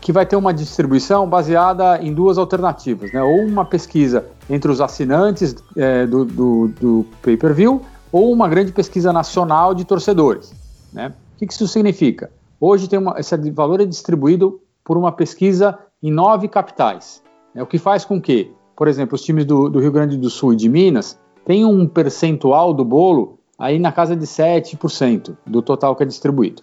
[0.00, 3.22] que vai ter uma distribuição baseada em duas alternativas, né?
[3.22, 9.12] ou uma pesquisa entre os assinantes é, do, do, do pay-per-view, ou uma grande pesquisa
[9.12, 10.54] nacional de torcedores.
[10.92, 11.12] Né?
[11.34, 12.30] O que, isso significa?
[12.60, 17.22] Hoje tem uma, esse valor é distribuído por uma pesquisa em nove capitais,
[17.54, 17.62] né?
[17.62, 20.52] o que faz com que, por exemplo, os times do, do Rio Grande do Sul
[20.52, 25.94] e de Minas tenham um percentual do bolo aí na casa de 7% do total
[25.94, 26.62] que é distribuído.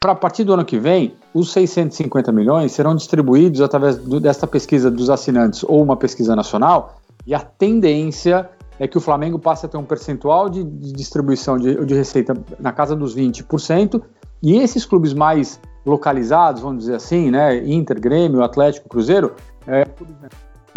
[0.00, 4.46] Para a partir do ano que vem, os 650 milhões serão distribuídos através do, desta
[4.46, 9.66] pesquisa dos assinantes ou uma pesquisa nacional, e a tendência é que o Flamengo passe
[9.66, 14.00] a ter um percentual de, de distribuição de, de, receita na casa dos 20%,
[14.40, 19.34] e esses clubes mais localizados, vamos dizer assim, né, Inter, Grêmio, Atlético, Cruzeiro,
[19.66, 19.84] é,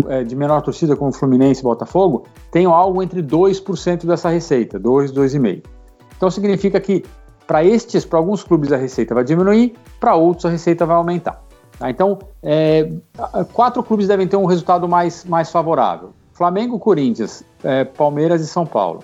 [0.08, 5.12] é de menor torcida como Fluminense e Botafogo, tenham algo entre 2% dessa receita, 2,
[5.12, 5.64] 2,5%.
[6.18, 7.04] Então significa que
[7.48, 11.42] para estes, para alguns clubes a receita vai diminuir, para outros a receita vai aumentar.
[11.78, 11.90] Tá?
[11.90, 12.90] Então, é,
[13.54, 18.66] quatro clubes devem ter um resultado mais, mais favorável: Flamengo, Corinthians, é, Palmeiras e São
[18.66, 19.04] Paulo.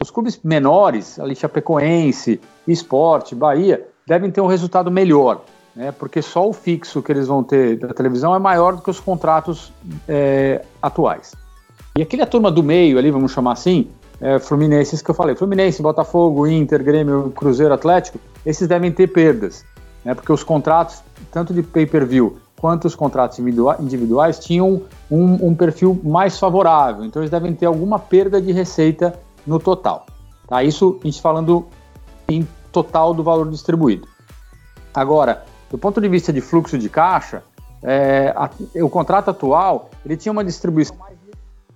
[0.00, 5.42] Os clubes menores, ali Chapecoense, Esporte, Bahia, devem ter um resultado melhor,
[5.74, 5.92] né?
[5.92, 9.00] porque só o fixo que eles vão ter da televisão é maior do que os
[9.00, 9.72] contratos
[10.08, 11.34] é, atuais.
[11.96, 13.88] E aquele a turma do meio ali, vamos chamar assim,
[14.20, 19.64] é, Fluminense, que eu falei, Fluminense, Botafogo, Inter, Grêmio, Cruzeiro, Atlético, esses devem ter perdas,
[20.04, 20.14] né?
[20.14, 26.38] porque os contratos, tanto de pay-per-view quanto os contratos individuais, tinham um, um perfil mais
[26.38, 30.06] favorável, então eles devem ter alguma perda de receita no total.
[30.46, 30.62] Tá?
[30.64, 31.66] Isso a gente falando
[32.28, 34.08] em total do valor distribuído.
[34.92, 37.42] Agora, do ponto de vista de fluxo de caixa,
[37.82, 38.50] é, a,
[38.82, 41.16] o contrato atual ele tinha uma distribuição mais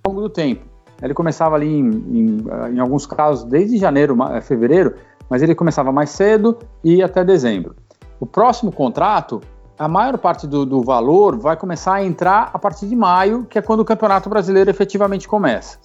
[0.03, 0.72] ao longo do tempo.
[1.03, 2.37] Ele começava ali em, em,
[2.75, 4.95] em alguns casos desde janeiro, fevereiro,
[5.29, 7.75] mas ele começava mais cedo e até dezembro.
[8.19, 9.41] O próximo contrato,
[9.77, 13.59] a maior parte do, do valor vai começar a entrar a partir de maio, que
[13.59, 15.77] é quando o Campeonato Brasileiro efetivamente começa.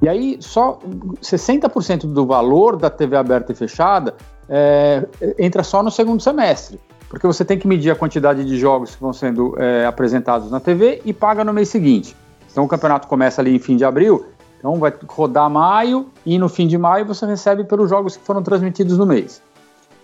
[0.00, 0.78] E aí, só
[1.22, 4.14] 60% do valor da TV aberta e fechada
[4.48, 5.06] é,
[5.38, 9.00] entra só no segundo semestre, porque você tem que medir a quantidade de jogos que
[9.00, 12.14] vão sendo é, apresentados na TV e paga no mês seguinte.
[12.50, 14.24] Então, o campeonato começa ali em fim de abril,
[14.58, 18.42] então vai rodar maio e no fim de maio você recebe pelos jogos que foram
[18.42, 19.42] transmitidos no mês.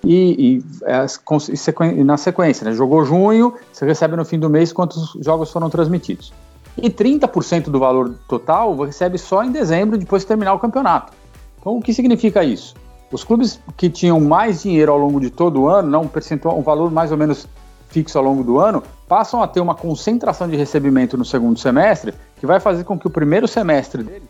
[0.04, 1.06] E, e, é,
[1.94, 5.70] e na sequência, né, jogou junho, você recebe no fim do mês quantos jogos foram
[5.70, 6.32] transmitidos
[6.76, 11.12] e 30% do valor total você recebe só em dezembro, depois de terminar o campeonato.
[11.60, 12.74] Então, o que significa isso?
[13.10, 16.58] Os clubes que tinham mais dinheiro ao longo de todo o ano, não um percentual,
[16.58, 17.46] um valor mais ou menos
[17.88, 22.14] fixo ao longo do ano, passam a ter uma concentração de recebimento no segundo semestre,
[22.38, 24.24] que vai fazer com que o primeiro semestre dele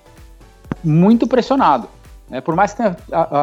[0.83, 1.89] muito pressionado.
[2.31, 2.97] É, por mais que tenha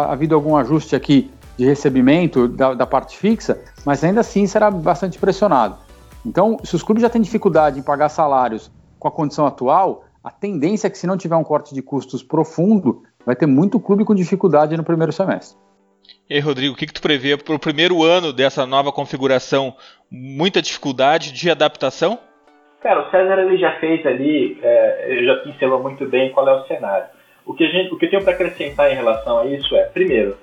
[0.10, 5.20] havido algum ajuste aqui de recebimento da, da parte fixa, mas ainda assim será bastante
[5.20, 5.78] pressionado.
[6.26, 10.32] Então, se os clubes já têm dificuldade em pagar salários com a condição atual, a
[10.32, 14.04] tendência é que se não tiver um corte de custos profundo, vai ter muito clube
[14.04, 15.58] com dificuldade no primeiro semestre.
[16.30, 19.76] E aí, Rodrigo, o que, que tu prevê para o primeiro ano dessa nova configuração?
[20.10, 22.20] Muita dificuldade de adaptação?
[22.82, 26.54] Cara, o César ele já fez ali, é, ele já pincelou muito bem qual é
[26.54, 27.08] o cenário.
[27.50, 29.86] O que, a gente, o que eu tenho para acrescentar em relação a isso é,
[29.86, 30.38] primeiro,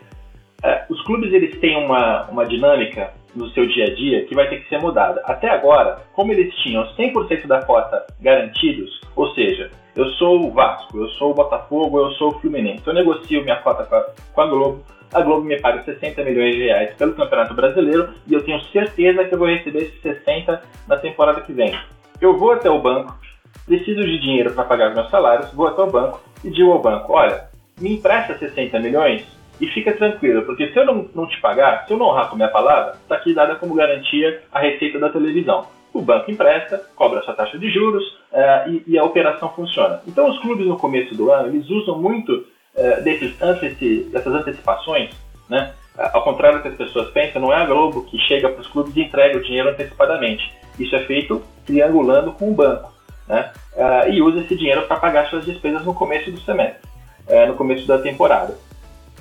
[0.60, 4.48] é, os clubes eles têm uma, uma dinâmica no seu dia a dia que vai
[4.48, 5.22] ter que ser mudada.
[5.24, 10.98] Até agora, como eles tinham 100% da cota garantidos, ou seja, eu sou o Vasco,
[10.98, 14.40] eu sou o Botafogo, eu sou o Fluminense, eu negocio minha cota com a, com
[14.40, 18.42] a Globo, a Globo me paga 60 milhões de reais pelo Campeonato Brasileiro e eu
[18.42, 21.72] tenho certeza que eu vou receber esses 60 na temporada que vem.
[22.20, 23.16] Eu vou até o banco,
[23.64, 27.44] preciso de dinheiro para pagar meus salários, vou até o banco digo ao banco, olha,
[27.80, 29.24] me empresta 60 milhões
[29.60, 32.36] e fica tranquilo, porque se eu não, não te pagar, se eu não honrar com
[32.36, 35.66] minha palavra, está aqui dada como garantia a receita da televisão.
[35.92, 40.02] O banco empresta, cobra sua taxa de juros uh, e, e, a operação funciona.
[40.06, 45.10] Então os clubes no começo do ano, eles usam muito uh, desses anteci dessas antecipações,
[45.48, 45.72] né?
[46.12, 48.66] Ao contrário do que as pessoas pensam, não é a Globo que chega para os
[48.66, 50.52] clubes e entrega o dinheiro antecipadamente.
[50.78, 52.92] Isso é feito triangulando com o banco.
[53.28, 53.50] Né?
[54.08, 56.88] e usa esse dinheiro para pagar suas despesas no começo do semestre,
[57.48, 58.56] no começo da temporada.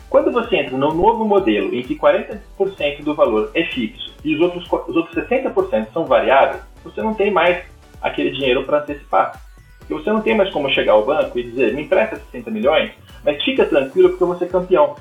[0.09, 4.41] Quando você entra no novo modelo em que 40% do valor é fixo e os
[4.41, 7.65] outros, os outros 60% são variáveis, você não tem mais
[8.01, 9.41] aquele dinheiro para antecipar.
[9.89, 12.91] E você não tem mais como chegar ao banco e dizer, me empresta 60 milhões,
[13.23, 14.95] mas fica tranquilo porque eu vou ser campeão.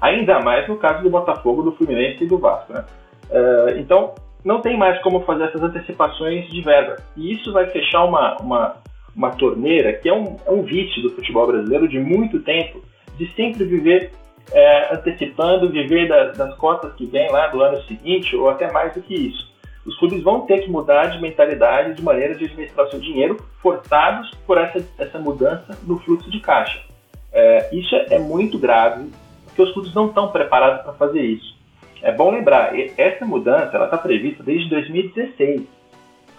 [0.00, 2.72] Ainda mais no caso do Botafogo, do Fluminense e do Vasco.
[2.72, 2.84] Né?
[3.30, 4.14] Uh, então,
[4.46, 6.96] não tem mais como fazer essas antecipações de verba.
[7.16, 8.76] E isso vai fechar uma, uma,
[9.14, 12.80] uma torneira que é um, é um vício do futebol brasileiro de muito tempo,
[13.18, 14.12] de sempre viver
[14.52, 18.94] é, antecipando viver da, das cotas que vem lá do ano seguinte, ou até mais
[18.94, 19.52] do que isso.
[19.84, 24.30] Os clubes vão ter que mudar de mentalidade, de maneira de administrar seu dinheiro, forçados
[24.46, 26.80] por essa, essa mudança no fluxo de caixa.
[27.32, 29.10] É, isso é, é muito grave,
[29.46, 31.55] porque os clubes não estão preparados para fazer isso.
[32.02, 35.62] É bom lembrar, essa mudança está prevista desde 2016.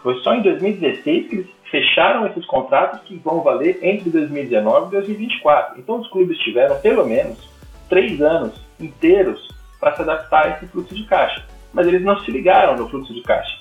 [0.01, 4.91] Foi só em 2016 que eles fecharam esses contratos que vão valer entre 2019 e
[4.91, 5.79] 2024.
[5.79, 7.49] Então os clubes tiveram pelo menos
[7.89, 9.47] três anos inteiros
[9.79, 11.43] para se adaptar a esse fluxo de caixa.
[11.73, 13.59] Mas eles não se ligaram no fluxo de caixa.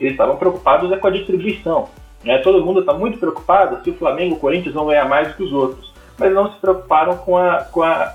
[0.00, 1.88] Eles estavam preocupados é com a distribuição.
[2.22, 2.38] Né?
[2.38, 5.42] Todo mundo está muito preocupado se o Flamengo e o Corinthians vão ganhar mais que
[5.42, 5.92] os outros.
[6.18, 8.14] Mas não se preocuparam com a, com a,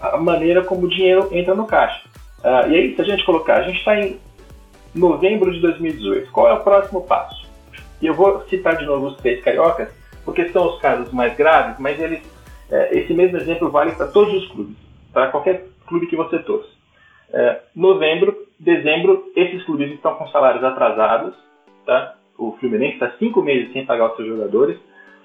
[0.00, 2.02] a maneira como o dinheiro entra no caixa.
[2.40, 4.18] Uh, e aí, se a gente colocar, a gente está em
[4.94, 6.30] novembro de 2018.
[6.30, 7.46] Qual é o próximo passo?
[8.00, 9.88] E eu vou citar de novo os três cariocas,
[10.24, 12.20] porque são os casos mais graves, mas eles,
[12.70, 16.68] é, esse mesmo exemplo vale para todos os clubes para qualquer clube que você torça.
[17.32, 21.34] É, novembro, dezembro, esses clubes estão com salários atrasados,
[21.86, 22.16] tá?
[22.36, 24.78] O Fluminense está cinco meses sem pagar os seus jogadores,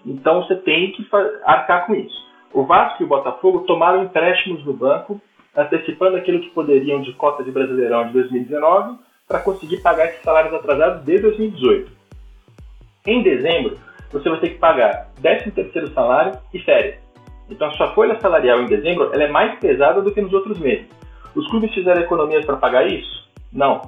[0.05, 1.05] então você tem que
[1.43, 2.25] arcar com isso.
[2.53, 5.21] O Vasco e o Botafogo tomaram empréstimos no banco,
[5.55, 10.53] antecipando aquilo que poderiam de cota de Brasileirão de 2019 para conseguir pagar esses salários
[10.53, 11.91] atrasados de 2018.
[13.05, 13.77] Em dezembro,
[14.11, 16.95] você vai ter que pagar 13º salário e férias.
[17.49, 20.87] Então a sua folha salarial em dezembro é mais pesada do que nos outros meses.
[21.35, 23.29] Os clubes fizeram economias para pagar isso?
[23.51, 23.81] Não.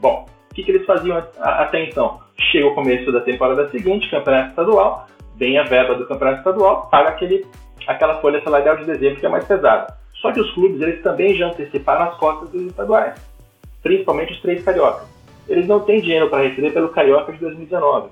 [0.00, 2.20] Bom, o que, que eles faziam até então?
[2.50, 7.10] Chega o começo da temporada seguinte, campeonato estadual, vem a verba do campeonato estadual, paga
[7.10, 7.46] aquele,
[7.86, 9.97] aquela folha salarial de dezembro que é mais pesada.
[10.20, 13.14] Só que os clubes eles também já anteciparam as cotas dos estaduais,
[13.82, 15.08] principalmente os três cariocas.
[15.48, 18.10] Eles não têm dinheiro para receber pelo carioca de 2019.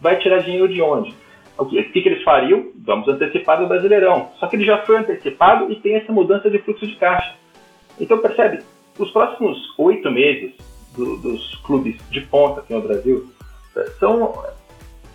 [0.00, 1.14] Vai tirar dinheiro de onde?
[1.56, 2.70] O que, o que, eles fariam?
[2.84, 4.30] Vamos antecipar do Brasileirão.
[4.38, 7.34] Só que ele já foi antecipado e tem essa mudança de fluxo de caixa.
[8.00, 8.62] Então percebe,
[8.98, 10.52] os próximos oito meses
[10.96, 13.30] do, dos clubes de ponta aqui no Brasil
[13.76, 14.42] eh, são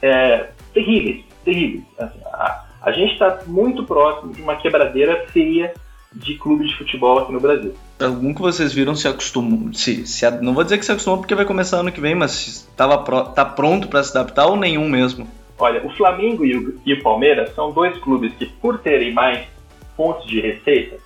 [0.01, 1.83] é, terríveis, terríveis.
[1.97, 5.73] Assim, a, a gente está muito próximo de uma quebradeira feia
[6.15, 7.73] de clubes de futebol aqui no Brasil.
[7.99, 11.35] Algum que vocês viram se acostumou, se, se, não vou dizer que se acostumou porque
[11.35, 12.97] vai começar ano que vem, mas estava
[13.33, 15.27] tá pronto para se adaptar ou nenhum mesmo?
[15.57, 19.45] Olha, o Flamengo e o, e o Palmeiras são dois clubes que, por terem mais
[19.95, 20.97] fontes de receita,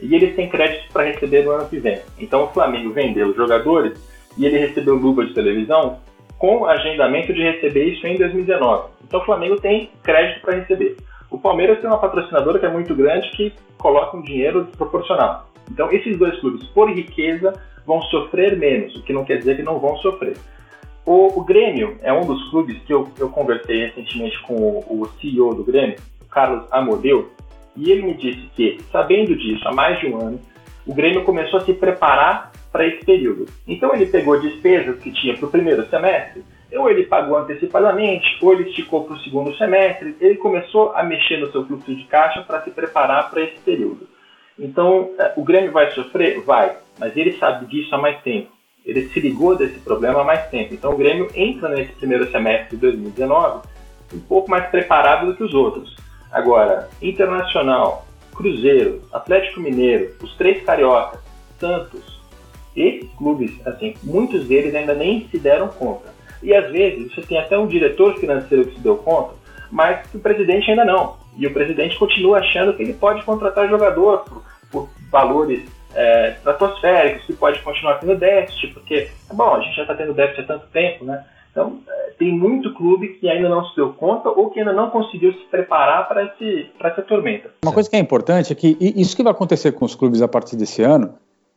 [0.00, 2.00] e eles têm crédito para receber no ano que vem.
[2.18, 3.98] Então o Flamengo vendeu os jogadores
[4.36, 5.98] e ele recebeu luva de televisão
[6.38, 8.90] com agendamento de receber isso em 2019.
[9.04, 10.96] Então o Flamengo tem crédito para receber.
[11.30, 15.48] O Palmeiras tem uma patrocinadora que é muito grande que coloca um dinheiro desproporcional.
[15.70, 17.52] Então esses dois clubes, por riqueza,
[17.86, 20.36] vão sofrer menos, o que não quer dizer que não vão sofrer.
[21.04, 25.08] O, o Grêmio é um dos clubes que eu, eu conversei recentemente com o, o
[25.20, 25.96] CEO do Grêmio,
[26.30, 27.30] Carlos Amodeu,
[27.76, 30.40] e ele me disse que, sabendo disso há mais de um ano,
[30.86, 33.46] o Grêmio começou a se preparar para esse período.
[33.66, 38.52] Então ele pegou despesas que tinha para o primeiro semestre, ou ele pagou antecipadamente, ou
[38.52, 42.42] ele esticou para o segundo semestre, ele começou a mexer no seu fluxo de caixa
[42.42, 44.08] para se preparar para esse período.
[44.58, 46.40] Então, é, o Grêmio vai sofrer?
[46.40, 48.50] Vai, mas ele sabe disso há mais tempo.
[48.84, 50.72] Ele se ligou desse problema há mais tempo.
[50.72, 53.66] Então, o Grêmio entra nesse primeiro semestre de 2019
[54.14, 55.96] um pouco mais preparado do que os outros.
[56.30, 61.20] Agora, Internacional, Cruzeiro, Atlético Mineiro, os três cariocas,
[61.58, 62.20] Santos,
[62.76, 66.14] esses clubes, assim, muitos deles ainda nem se deram conta.
[66.42, 69.34] E às vezes você tem até um diretor financeiro que se deu conta,
[69.70, 71.16] mas o presidente ainda não.
[71.36, 75.62] E o presidente continua achando que ele pode contratar jogador por, por valores
[75.94, 80.42] é, estratosféricos, que pode continuar tendo déficit, porque, bom, a gente já está tendo déficit
[80.42, 81.24] há tanto tempo, né?
[81.50, 84.90] Então, é, tem muito clube que ainda não se deu conta ou que ainda não
[84.90, 86.30] conseguiu se preparar para
[86.84, 87.50] essa tormenta.
[87.64, 90.28] Uma coisa que é importante é que isso que vai acontecer com os clubes a
[90.28, 91.14] partir desse ano,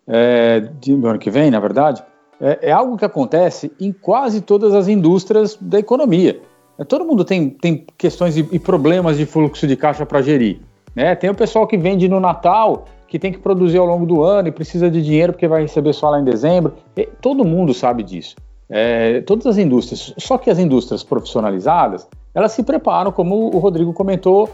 [0.08, 2.02] é, do ano que vem, na verdade,
[2.42, 6.42] é, é, algo que acontece em quase todas as indústrias da economia.
[6.78, 10.60] É, todo mundo tem, tem questões e, e problemas de fluxo de caixa para gerir.
[10.96, 11.16] Né?
[11.16, 14.48] Tem o pessoal que vende no Natal, que tem que produzir ao longo do ano
[14.48, 16.74] e precisa de dinheiro porque vai receber só lá em dezembro.
[16.96, 18.36] E todo mundo sabe disso
[18.70, 23.92] é, todas as indústrias, só que as indústrias profissionalizadas, elas se preparam, como o Rodrigo
[23.92, 24.48] comentou,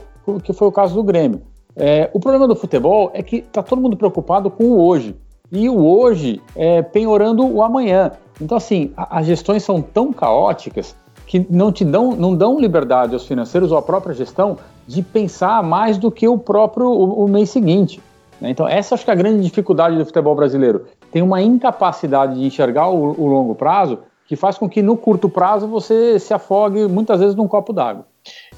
[0.44, 1.42] que foi o caso do Grêmio.
[1.76, 5.16] É, o problema do futebol é que está todo mundo preocupado com o hoje,
[5.52, 8.12] e o hoje é penhorando o amanhã.
[8.42, 13.14] Então, assim, a, as gestões são tão caóticas que não te dão, não dão liberdade
[13.14, 17.28] aos financeiros ou à própria gestão de pensar mais do que o próprio o, o
[17.28, 18.02] mês seguinte.
[18.40, 18.50] Né?
[18.50, 22.46] Então, essa acho que é a grande dificuldade do futebol brasileiro tem uma incapacidade de
[22.46, 26.88] enxergar o, o longo prazo que faz com que no curto prazo você se afogue
[26.88, 28.06] muitas vezes num copo d'água.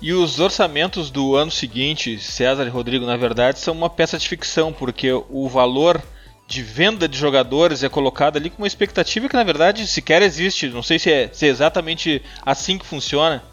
[0.01, 4.27] E os orçamentos do ano seguinte, César e Rodrigo, na verdade, são uma peça de
[4.27, 6.01] ficção, porque o valor
[6.47, 10.69] de venda de jogadores é colocado ali com uma expectativa que na verdade sequer existe.
[10.69, 13.43] Não sei se é, se é exatamente assim que funciona.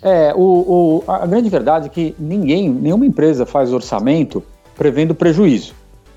[0.00, 4.42] É, o, o, a grande verdade é que ninguém, nenhuma empresa faz orçamento
[4.74, 5.74] prevendo prejuízo.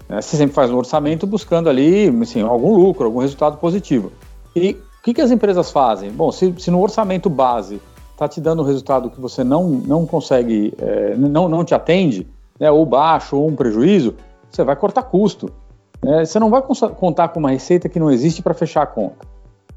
[0.08, 0.22] Né?
[0.22, 4.14] Você sempre faz um orçamento buscando ali assim, algum lucro, algum resultado positivo.
[4.56, 6.10] E o que, que as empresas fazem?
[6.10, 7.82] Bom, se, se no orçamento base
[8.14, 12.28] está te dando um resultado que você não, não consegue, é, não, não te atende,
[12.60, 14.16] né, ou baixo, ou um prejuízo,
[14.50, 15.52] você vai cortar custo.
[16.04, 16.26] Né?
[16.26, 19.26] Você não vai contar com uma receita que não existe para fechar a conta.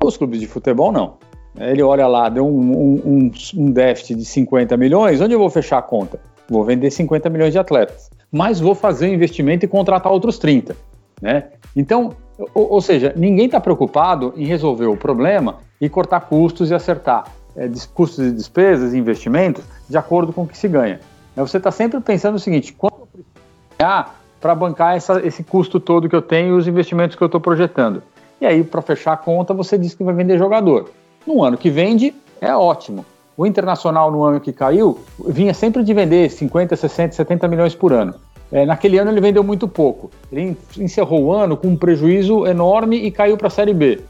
[0.03, 1.14] Os clubes de futebol, não.
[1.57, 5.79] Ele olha lá, deu um, um, um déficit de 50 milhões, onde eu vou fechar
[5.79, 6.18] a conta?
[6.49, 10.77] Vou vender 50 milhões de atletas mas vou fazer um investimento e contratar outros 30.
[11.22, 11.45] Né?
[11.77, 12.16] Então,
[12.53, 17.29] ou, ou seja, ninguém está preocupado em resolver o problema e cortar custos e acertar
[17.55, 20.99] é, custos e despesas e investimentos de acordo com o que se ganha.
[21.37, 23.31] Você está sempre pensando o seguinte: quanto eu preciso
[23.79, 27.27] ganhar para bancar essa, esse custo todo que eu tenho e os investimentos que eu
[27.27, 28.03] estou projetando?
[28.39, 30.91] E aí, para fechar a conta, você diz que vai vender jogador.
[31.27, 33.07] No ano que vende, é ótimo.
[33.39, 37.91] O Internacional, no ano que caiu, vinha sempre de vender 50, 60, 70 milhões por
[37.91, 38.17] ano.
[38.53, 40.11] É, naquele ano ele vendeu muito pouco.
[40.31, 44.03] Ele encerrou o ano com um prejuízo enorme e caiu para a Série B.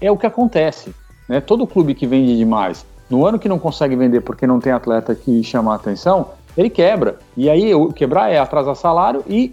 [0.00, 0.94] É o que acontece.
[1.28, 1.38] Né?
[1.42, 5.14] Todo clube que vende demais, no ano que não consegue vender porque não tem atleta
[5.14, 7.18] que chama a atenção, ele quebra.
[7.36, 9.52] E aí quebrar é atrasar salário e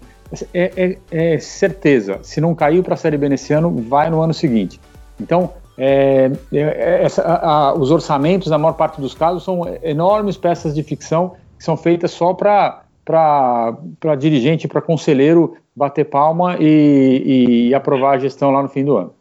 [0.54, 2.18] é, é, é certeza.
[2.22, 4.80] Se não caiu para a Série B nesse ano, vai no ano seguinte.
[5.20, 9.62] Então, é, é, é, essa, a, a, os orçamentos, na maior parte dos casos, são
[9.82, 16.56] enormes peças de ficção que são feitas só para para dirigente, para conselheiro bater palma
[16.60, 19.12] e, e, aprovar a gestão lá no fim do ano.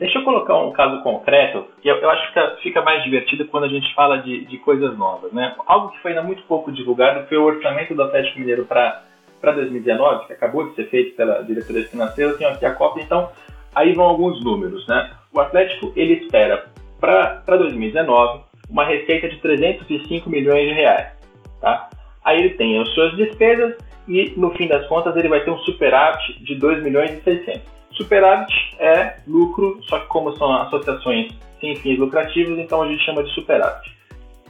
[0.00, 3.64] Deixa eu colocar um caso concreto, que eu, eu acho que fica mais divertido quando
[3.64, 5.32] a gente fala de, de coisas novas.
[5.32, 5.54] Né?
[5.64, 9.04] Algo que foi ainda muito pouco divulgado foi o orçamento do Atlético Mineiro para
[9.42, 12.32] 2019, que acabou de ser feito pela diretoria financeira.
[12.32, 13.30] Eu tenho aqui a cópia, então
[13.74, 14.86] aí vão alguns números.
[14.86, 15.10] Né?
[15.32, 16.66] O Atlético ele espera
[17.00, 21.12] para 2019 uma receita de 305 milhões de reais.
[21.60, 21.88] Tá?
[22.24, 23.76] Aí ele tem as suas despesas
[24.08, 27.62] e no fim das contas ele vai ter um superávit de 2 milhões e 600.
[27.92, 33.22] Superávit é lucro, só que como são associações sem fins lucrativos, então a gente chama
[33.22, 33.95] de superávit.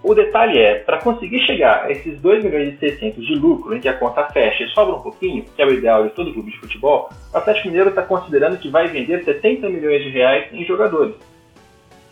[0.09, 3.80] O detalhe é, para conseguir chegar a esses 2 milhões e 600 de lucro, em
[3.80, 6.52] que a conta fecha e sobra um pouquinho, que é o ideal de todo clube
[6.52, 10.64] de futebol, o Atlético Mineiro está considerando que vai vender 70 milhões de reais em
[10.64, 11.16] jogadores.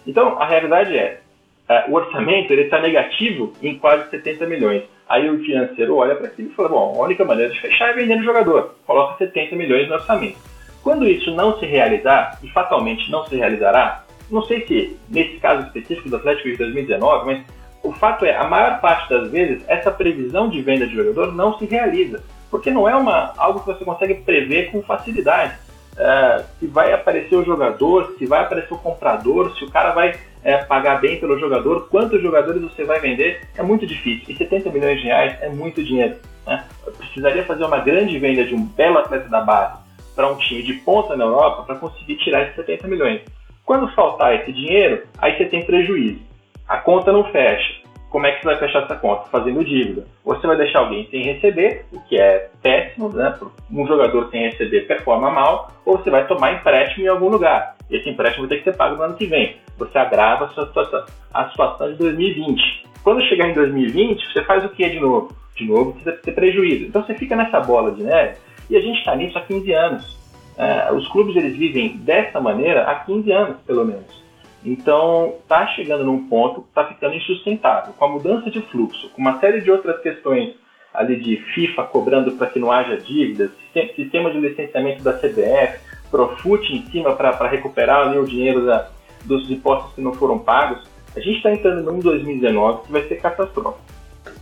[0.04, 1.20] Então, a realidade é,
[1.68, 4.82] é o orçamento está negativo em quase 70 milhões.
[5.08, 7.92] Aí o financeiro olha para aquilo e fala: bom, a única maneira de fechar é
[7.92, 8.74] vendendo jogador.
[8.84, 10.38] Coloca 70 milhões no orçamento.
[10.82, 15.64] Quando isso não se realizar, e fatalmente não se realizará, não sei se nesse caso
[15.68, 19.90] específico do Atlético de 2019, mas o fato é, a maior parte das vezes, essa
[19.90, 23.84] previsão de venda de jogador não se realiza, porque não é uma, algo que você
[23.84, 25.54] consegue prever com facilidade.
[25.96, 30.18] É, se vai aparecer o jogador, se vai aparecer o comprador, se o cara vai
[30.42, 34.24] é, pagar bem pelo jogador, quantos jogadores você vai vender, é muito difícil.
[34.28, 36.16] E 70 milhões de reais é muito dinheiro.
[36.46, 36.64] Né?
[36.96, 39.84] Precisaria fazer uma grande venda de um belo atleta da base
[40.16, 43.20] para um time de ponta na Europa para conseguir tirar esses 70 milhões.
[43.64, 46.33] Quando faltar esse dinheiro, aí você tem prejuízo.
[46.68, 47.84] A conta não fecha.
[48.10, 49.28] Como é que você vai fechar essa conta?
[49.28, 50.06] Fazendo dívida.
[50.24, 53.34] Ou você vai deixar alguém sem receber, o que é péssimo, né?
[53.72, 57.74] Um jogador sem receber performa mal, ou você vai tomar empréstimo em algum lugar.
[57.90, 59.56] Esse empréstimo ter que ser pago no ano que vem.
[59.76, 62.86] Você agrava a sua situação, a situação de 2020.
[63.02, 65.34] Quando chegar em 2020, você faz o que de novo?
[65.56, 66.84] De novo, vai ter prejuízo.
[66.84, 68.36] Então você fica nessa bola de neve
[68.70, 70.18] e a gente está nisso há 15 anos.
[70.56, 74.23] É, os clubes eles vivem dessa maneira há 15 anos, pelo menos.
[74.64, 77.92] Então, está chegando num ponto que está ficando insustentável.
[77.98, 80.54] Com a mudança de fluxo, com uma série de outras questões
[80.92, 83.50] ali de FIFA cobrando para que não haja dívidas,
[83.96, 88.88] sistema de licenciamento da CBF, Profut em cima para recuperar ali o dinheiro da,
[89.24, 90.84] dos impostos que não foram pagos,
[91.16, 93.80] a gente está entrando num 2019 que vai ser catastrófico.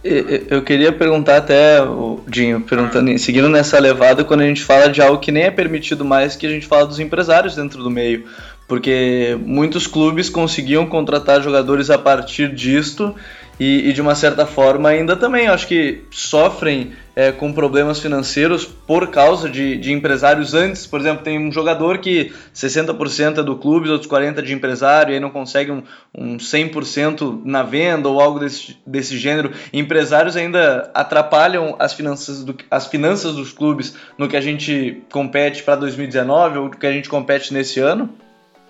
[0.05, 1.79] Eu queria perguntar até,
[2.27, 6.05] Dinho, perguntando, seguindo nessa levada, quando a gente fala de algo que nem é permitido
[6.05, 8.25] mais, que a gente fala dos empresários dentro do meio
[8.73, 13.15] porque muitos clubes conseguiam contratar jogadores a partir disto
[13.61, 18.65] e, e de uma certa forma ainda também acho que sofrem é, com problemas financeiros
[18.65, 20.87] por causa de, de, empresários antes.
[20.87, 25.15] Por exemplo, tem um jogador que 60% é do clube, outros 40% de empresário, e
[25.15, 25.83] aí não consegue um,
[26.17, 29.53] um 100% na venda ou algo desse, desse gênero.
[29.73, 35.63] empresários ainda atrapalham as finanças, do, as finanças dos clubes no que a gente compete
[35.63, 38.09] para 2019 ou no que a gente compete nesse ano.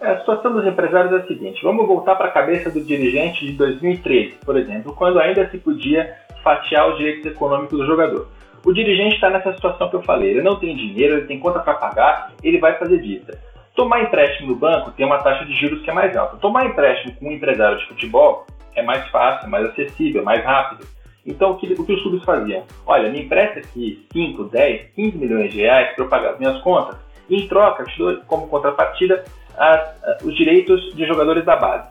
[0.02, 3.46] É, a situação dos empresários é a seguinte: vamos voltar para a cabeça do dirigente
[3.46, 8.28] de 2013, por exemplo, quando ainda se podia fatiar os direitos econômicos do jogador.
[8.64, 11.60] O dirigente está nessa situação que eu falei: ele não tem dinheiro, ele tem conta
[11.60, 13.38] para pagar, ele vai fazer dívida.
[13.76, 16.36] Tomar empréstimo no banco tem uma taxa de juros que é mais alta.
[16.38, 18.44] Tomar empréstimo com um empresário de futebol
[18.74, 20.84] é mais fácil, mais acessível, mais rápido.
[21.24, 22.64] Então, o que, o que os clubes faziam?
[22.84, 26.60] Olha, me empresta aqui 5, 10, 15 milhões de reais para eu pagar as minhas
[26.60, 26.96] contas.
[27.30, 27.84] Em troca,
[28.26, 29.24] como contrapartida
[29.56, 31.88] as, os direitos de jogadores da base.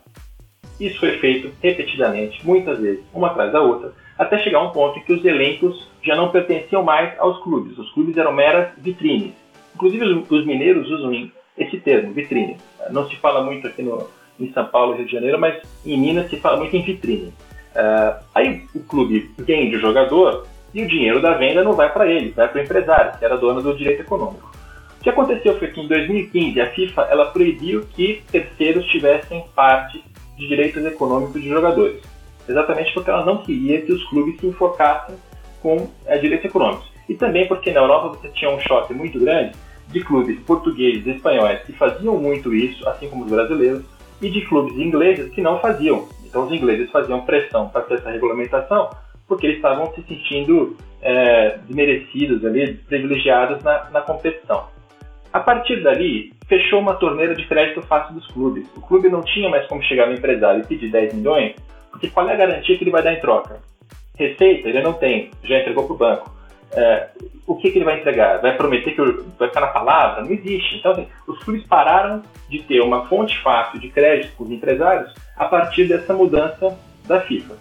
[0.80, 4.98] Isso foi feito repetidamente, muitas vezes, uma atrás da outra, até chegar a um ponto
[4.98, 7.78] em que os elencos já não pertenciam mais aos clubes.
[7.78, 9.34] Os clubes eram meras vitrines.
[9.76, 12.58] Inclusive os, os mineiros usam esse termo, vitrine.
[12.90, 14.08] Não se fala muito aqui no,
[14.40, 17.34] em São Paulo Rio de Janeiro, mas em Minas se fala muito em vitrine.
[17.76, 22.08] Uh, aí o clube vende o jogador e o dinheiro da venda não vai para
[22.08, 24.52] ele, vai para o empresário, que era dono do direito econômico.
[25.02, 30.04] O que aconteceu foi que em 2015 a FIFA ela proibiu que terceiros tivessem parte
[30.38, 32.04] de direitos econômicos de jogadores,
[32.48, 35.16] exatamente porque ela não queria que os clubes se enfocassem
[35.60, 36.88] com é, direitos econômicos.
[37.10, 39.56] E também porque na Europa você tinha um choque muito grande
[39.88, 43.84] de clubes portugueses e espanhóis que faziam muito isso, assim como os brasileiros,
[44.22, 46.08] e de clubes ingleses que não faziam.
[46.24, 48.92] Então os ingleses faziam pressão para ter essa regulamentação
[49.28, 54.68] porque eles estavam se sentindo é, desmerecidos ali, privilegiados na, na competição.
[55.34, 58.68] A partir dali, fechou uma torneira de crédito fácil dos clubes.
[58.76, 61.56] O clube não tinha mais como chegar no empresário e pedir 10 milhões,
[61.90, 63.62] porque qual é a garantia que ele vai dar em troca?
[64.18, 66.42] Receita, ele não tem, já entregou para o banco.
[66.74, 67.08] É,
[67.48, 68.42] o que, que, ele vai entregar?
[68.42, 69.02] Vai prometer que
[69.38, 70.24] vai ficar na palavra?
[70.24, 70.78] Não existe.
[70.78, 75.14] Então, assim, os clubes pararam de ter uma fonte fácil de crédito para os empresários
[75.38, 77.56] a partir dessa mudança da FIFA.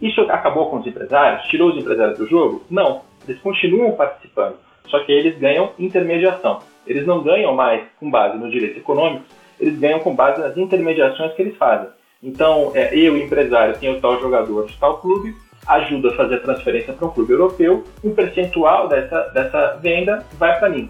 [0.00, 1.46] Isso acabou com os empresários?
[1.48, 2.64] Tirou os empresários do jogo?
[2.70, 3.02] Não.
[3.26, 4.56] Eles continuam participando,
[4.88, 6.60] só que eles ganham intermediação.
[6.86, 9.26] Eles não ganham mais com base nos direitos econômicos,
[9.60, 11.88] eles ganham com base nas intermediações que eles fazem.
[12.22, 15.34] Então, é, eu, empresário, tenho tal jogador de tal clube,
[15.66, 20.58] ajuda a fazer a transferência para um clube europeu, um percentual dessa, dessa venda vai
[20.58, 20.88] para mim.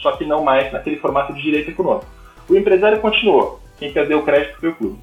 [0.00, 2.06] Só que não mais naquele formato de direito econômico.
[2.48, 4.98] O empresário continuou, quem perdeu o crédito foi o clube.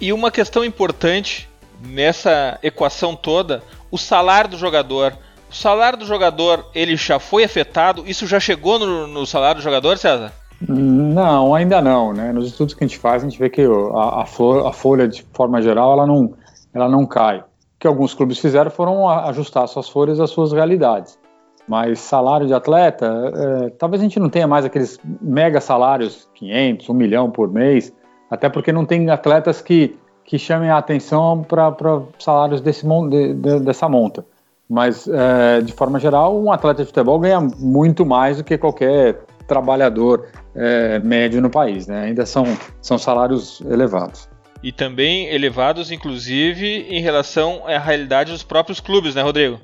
[0.00, 1.48] E uma questão importante
[1.80, 5.12] nessa equação toda, o salário do jogador.
[5.50, 8.04] O salário do jogador, ele já foi afetado?
[8.06, 10.32] Isso já chegou no, no salário do jogador, César?
[10.60, 12.12] Não, ainda não.
[12.12, 12.32] Né?
[12.32, 15.08] Nos estudos que a gente faz, a gente vê que a, a, flor, a folha,
[15.08, 16.34] de forma geral, ela não,
[16.74, 17.38] ela não cai.
[17.38, 17.44] O
[17.78, 21.18] que alguns clubes fizeram foram ajustar suas folhas às suas realidades.
[21.66, 26.88] Mas salário de atleta, é, talvez a gente não tenha mais aqueles mega salários, 500,
[26.88, 27.92] 1 milhão por mês,
[28.30, 29.96] até porque não tem atletas que
[30.28, 34.26] que chamem a atenção para salários desse, de, de, dessa monta.
[34.68, 39.20] Mas, é, de forma geral, um atleta de futebol ganha muito mais do que qualquer
[39.46, 41.86] trabalhador é, médio no país.
[41.86, 42.04] Né?
[42.04, 42.44] Ainda são,
[42.82, 44.28] são salários elevados.
[44.62, 49.58] E também elevados, inclusive, em relação à realidade dos próprios clubes, né, Rodrigo?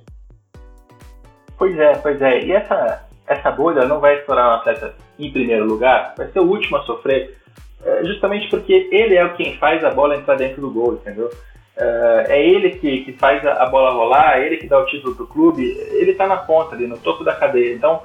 [1.59, 2.45] Pois é, pois é.
[2.45, 6.49] E essa, essa bolha não vai estourar um atleta em primeiro lugar, vai ser o
[6.49, 7.37] último a sofrer
[7.85, 11.31] é, justamente porque ele é o quem faz a bola entrar dentro do gol, entendeu?
[11.77, 15.15] É, é ele que, que faz a bola rolar, é ele que dá o título
[15.15, 17.75] do clube, ele está na ponta ali, no topo da cadeia.
[17.75, 18.03] Então,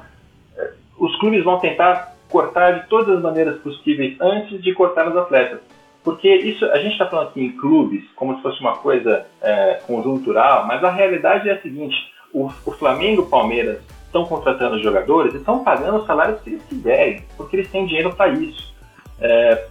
[0.57, 5.17] é, os clubes vão tentar cortar de todas as maneiras possíveis antes de cortar os
[5.17, 5.59] atletas.
[6.03, 9.81] Porque isso, a gente está falando aqui em clubes como se fosse uma coisa é,
[9.85, 11.95] conjuntural, mas a realidade é a seguinte:
[12.33, 16.51] o, o Flamengo e o Palmeiras estão contratando jogadores e estão pagando os salários que
[16.51, 18.69] eles quiserem, porque eles têm dinheiro para isso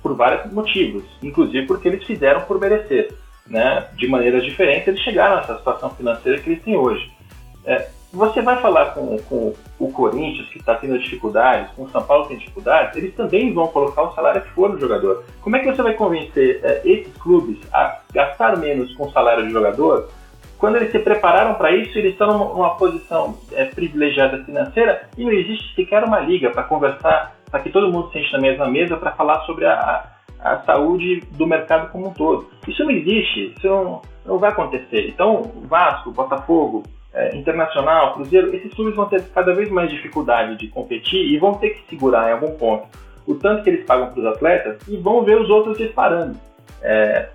[0.03, 3.15] por vários motivos, inclusive porque eles fizeram por merecer.
[3.49, 3.87] Né?
[3.95, 7.11] De maneiras diferentes, eles chegaram a essa situação financeira que eles têm hoje.
[7.65, 12.03] É, você vai falar com, com o Corinthians, que está tendo dificuldades, com o São
[12.03, 15.25] Paulo que tem dificuldades, eles também vão colocar o salário que for no jogador.
[15.43, 19.45] Como é que você vai convencer é, esses clubes a gastar menos com o salário
[19.45, 20.09] do jogador
[20.59, 25.31] quando eles se prepararam para isso, eles estão numa posição é, privilegiada financeira e não
[25.31, 29.13] existe sequer uma liga para conversar para que todo mundo sente na mesma mesa para
[29.13, 30.05] falar sobre a,
[30.53, 32.49] a, saúde do mercado como um todo.
[32.67, 35.09] Isso não existe, isso não, não vai acontecer.
[35.09, 36.83] Então, Vasco, Botafogo,
[37.13, 41.55] é, Internacional, Cruzeiro, esses clubes vão ter cada vez mais dificuldade de competir e vão
[41.55, 42.87] ter que segurar em algum ponto
[43.27, 46.37] o tanto que eles pagam para os atletas e vão ver os outros disparando.
[46.83, 47.29] É,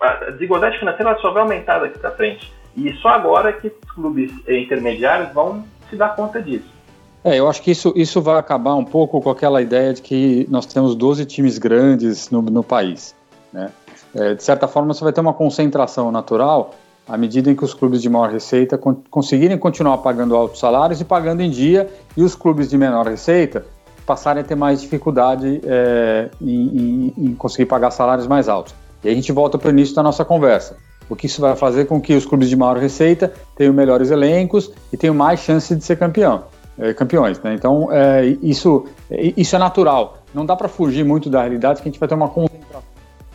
[0.00, 2.52] a desigualdade financeira só vai aumentar daqui para frente.
[2.76, 6.75] E só agora que os clubes intermediários vão se dar conta disso.
[7.24, 10.46] É, eu acho que isso, isso vai acabar um pouco com aquela ideia de que
[10.48, 13.14] nós temos 12 times grandes no, no país.
[13.52, 13.70] Né?
[14.14, 16.74] É, de certa forma, você vai ter uma concentração natural
[17.08, 21.00] à medida em que os clubes de maior receita con conseguirem continuar pagando altos salários
[21.00, 23.64] e pagando em dia, e os clubes de menor receita
[24.04, 28.74] passarem a ter mais dificuldade é, em, em, em conseguir pagar salários mais altos.
[29.02, 30.76] E a gente volta para o início da nossa conversa.
[31.08, 34.70] O que isso vai fazer com que os clubes de maior receita tenham melhores elencos
[34.92, 36.44] e tenham mais chance de ser campeão
[36.78, 37.40] é, campeões.
[37.40, 37.54] Né?
[37.54, 40.22] Então, é, isso, é, isso é natural.
[40.34, 42.82] Não dá para fugir muito da realidade que a gente vai ter uma concentração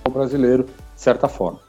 [0.10, 1.60] brasileiro, de certa forma.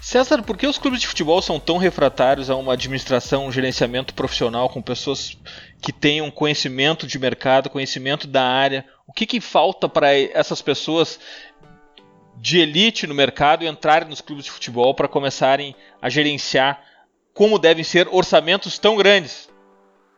[0.00, 4.14] César, por que os clubes de futebol são tão refratários a uma administração, um gerenciamento
[4.14, 5.36] profissional com pessoas
[5.82, 8.84] que tenham conhecimento de mercado, conhecimento da área?
[9.06, 11.20] O que, que falta para essas pessoas
[12.36, 16.80] de elite no mercado entrarem nos clubes de futebol para começarem a gerenciar
[17.34, 19.47] como devem ser orçamentos tão grandes?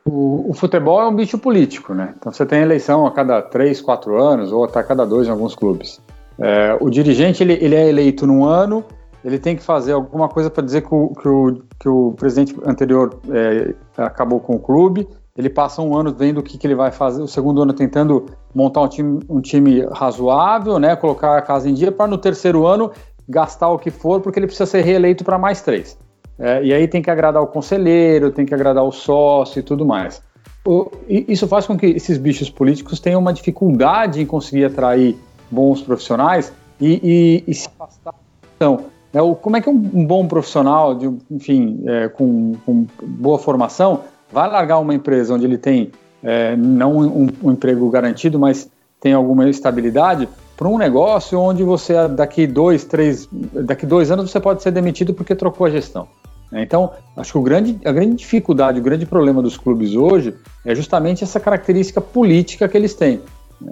[0.04, 2.14] O, o, futebol é um bicho político, né?
[2.16, 5.30] Então você tem eleição a cada três, quatro anos, ou até a cada dois em
[5.30, 6.00] alguns clubes.
[6.38, 8.82] É, o dirigente ele, ele, é eleito num ano,
[9.22, 12.56] ele tem que fazer alguma coisa para dizer que o, que, o, que o, presidente
[12.64, 15.06] anterior é, acabou com o clube.
[15.36, 18.26] Ele passa um ano vendo o que, que ele vai fazer, o segundo ano tentando
[18.54, 20.96] montar um time, um time razoável, né?
[20.96, 22.90] Colocar a casa em dia, para no terceiro ano
[23.28, 25.96] gastar o que for, porque ele precisa ser reeleito para mais três.
[26.40, 29.84] É, e aí tem que agradar o conselheiro, tem que agradar o sócio e tudo
[29.84, 30.22] mais.
[30.64, 35.16] O, isso faz com que esses bichos políticos tenham uma dificuldade em conseguir atrair
[35.50, 38.14] bons profissionais e, e, e se afastar.
[38.56, 42.86] Então, é, o, como é que um, um bom profissional, de, enfim, é, com, com,
[43.02, 44.00] boa formação,
[44.32, 45.90] vai largar uma empresa onde ele tem
[46.22, 52.06] é, não um, um, emprego garantido, mas tem alguma estabilidade, para um negócio onde você
[52.08, 56.06] daqui dois, três, daqui dois anos você pode ser demitido porque trocou a gestão.
[56.52, 60.34] Então, acho que o grande, a grande dificuldade, o grande problema dos clubes hoje
[60.64, 63.20] é justamente essa característica política que eles têm.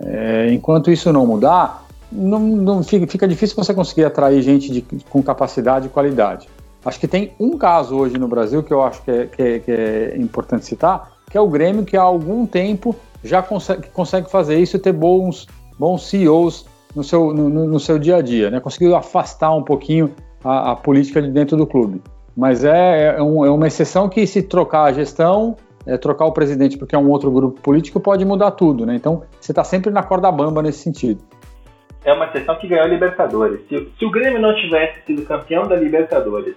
[0.05, 4.83] É, enquanto isso não mudar, não, não fica, fica, difícil você conseguir atrair gente de,
[5.09, 6.49] com capacidade e qualidade.
[6.85, 9.59] Acho que tem um caso hoje no Brasil que eu acho que é, que é,
[9.59, 14.31] que é importante citar, que é o Grêmio, que há algum tempo já consegue, consegue
[14.31, 15.47] fazer isso e ter bons,
[15.79, 18.51] bons CEOs no seu, no, no seu dia a dia.
[18.51, 18.61] Né?
[18.61, 22.01] Conseguiu afastar um pouquinho a, a política de dentro do clube.
[22.39, 26.32] Mas é, é, um, é uma exceção que, se trocar a gestão, é, trocar o
[26.32, 28.86] presidente porque é um outro grupo político, pode mudar tudo.
[28.86, 28.95] Né?
[28.95, 31.20] Então, você está sempre na corda bamba nesse sentido
[32.05, 33.61] é uma sessão que ganhou a Libertadores.
[33.68, 36.57] Se, se, o Grêmio não tivesse sido campeão da Libertadores,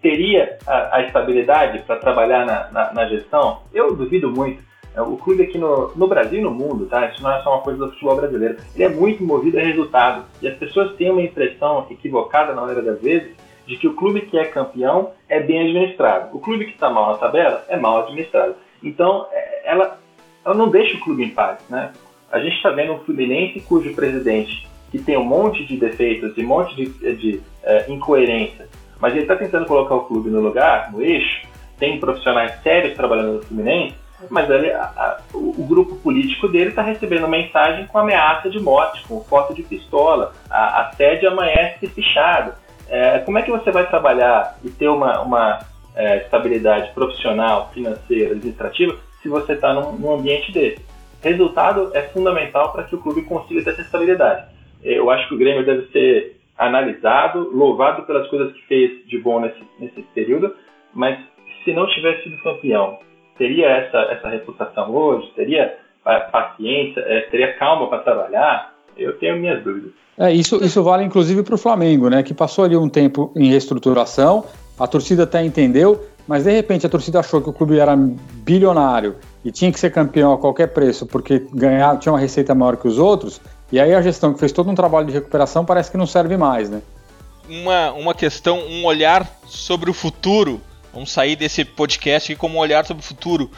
[0.00, 3.62] teria a, a estabilidade para trabalhar na, na, na, gestão?
[3.72, 4.62] Eu duvido muito.
[4.94, 7.06] É, o clube aqui no, no Brasil e no mundo, tá?
[7.06, 8.58] Isso não é só uma coisa do futebol brasileiro.
[8.74, 10.24] Ele é muito movido a resultado.
[10.40, 13.34] E as pessoas têm uma impressão equivocada, na maioria das vezes,
[13.70, 16.36] de que o clube que é campeão é bem administrado.
[16.36, 18.56] O clube que está mal na tabela é mal administrado.
[18.82, 19.96] Então, é, ela,
[20.44, 21.92] ela não deixa o clube em paz, né?
[22.32, 26.44] A gente está vendo um Fluminense cujo presidente, que tem um monte de defeitos e
[26.44, 28.68] um monte de, de, é, incoerências,
[29.00, 31.46] mas ele está tentando colocar o clube no lugar, no eixo,
[31.78, 33.94] tem profissionais sérios trabalhando no Fluminense,
[34.28, 38.58] mas ele, a, a, o, o, grupo político dele está recebendo mensagem com ameaça de
[38.58, 42.58] morte, com foto de pistola, a, a sede amanhece fechada.
[42.90, 45.60] É, como é que você vai trabalhar e ter uma, uma
[45.94, 50.84] é, estabilidade profissional, financeira, administrativa, se você está num, num ambiente desse?
[51.22, 54.44] Resultado é fundamental para que o clube consiga ter essa estabilidade.
[54.82, 59.40] Eu acho que o Grêmio deve ser analisado, louvado pelas coisas que fez de bom
[59.40, 60.54] nesse, nesse período,
[60.92, 61.18] mas
[61.64, 62.98] se não tivesse sido campeão,
[63.38, 65.30] teria essa, essa reputação hoje?
[65.34, 67.00] Teria paciência?
[67.00, 68.74] É, teria calma para trabalhar?
[69.00, 69.92] Eu tenho minhas dúvidas.
[70.18, 72.22] É, isso, isso vale inclusive para o Flamengo, né?
[72.22, 74.44] Que passou ali um tempo em reestruturação,
[74.78, 79.16] a torcida até entendeu, mas de repente a torcida achou que o clube era bilionário
[79.44, 82.86] e tinha que ser campeão a qualquer preço porque ganhar, tinha uma receita maior que
[82.86, 83.40] os outros,
[83.72, 86.36] e aí a gestão que fez todo um trabalho de recuperação parece que não serve
[86.36, 86.82] mais, né?
[87.48, 90.60] Uma, uma questão, um olhar sobre o futuro.
[90.92, 93.50] Vamos sair desse podcast aqui como um olhar sobre o futuro.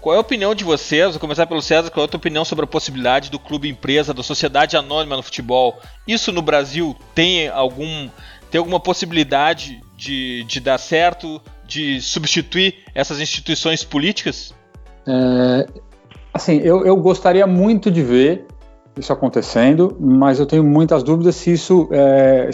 [0.00, 1.10] Qual é a opinião de vocês?
[1.10, 1.90] Vou começar pelo César.
[1.90, 5.22] Qual é a tua opinião sobre a possibilidade do clube empresa, da sociedade anônima no
[5.22, 5.78] futebol?
[6.06, 8.08] Isso no Brasil tem algum
[8.50, 14.54] tem alguma possibilidade de, de dar certo, de substituir essas instituições políticas?
[15.06, 15.66] É,
[16.32, 18.46] assim, eu, eu gostaria muito de ver
[18.96, 22.50] isso acontecendo, mas eu tenho muitas dúvidas se isso, é,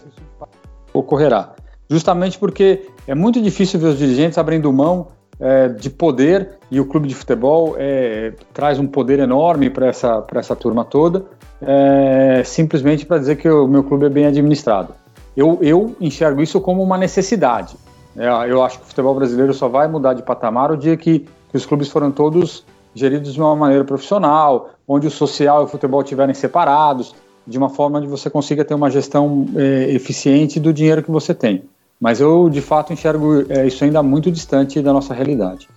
[0.93, 1.55] ocorrerá.
[1.89, 6.85] Justamente porque é muito difícil ver os dirigentes abrindo mão é, de poder e o
[6.85, 11.25] clube de futebol é, traz um poder enorme para essa, essa turma toda,
[11.63, 14.95] é, simplesmente para dizer que o meu clube é bem administrado.
[15.37, 17.77] Eu, eu enxergo isso como uma necessidade.
[18.17, 21.27] É, eu acho que o futebol brasileiro só vai mudar de patamar o dia que
[21.55, 25.69] que os clubes foram todos geridos de uma maneira profissional, onde o social e o
[25.69, 27.15] futebol estiverem separados,
[27.47, 31.33] de uma forma onde você consiga ter uma gestão é, eficiente do dinheiro que você
[31.33, 31.63] tem.
[32.01, 35.69] Mas eu, de fato, enxergo é, isso ainda muito distante da nossa realidade.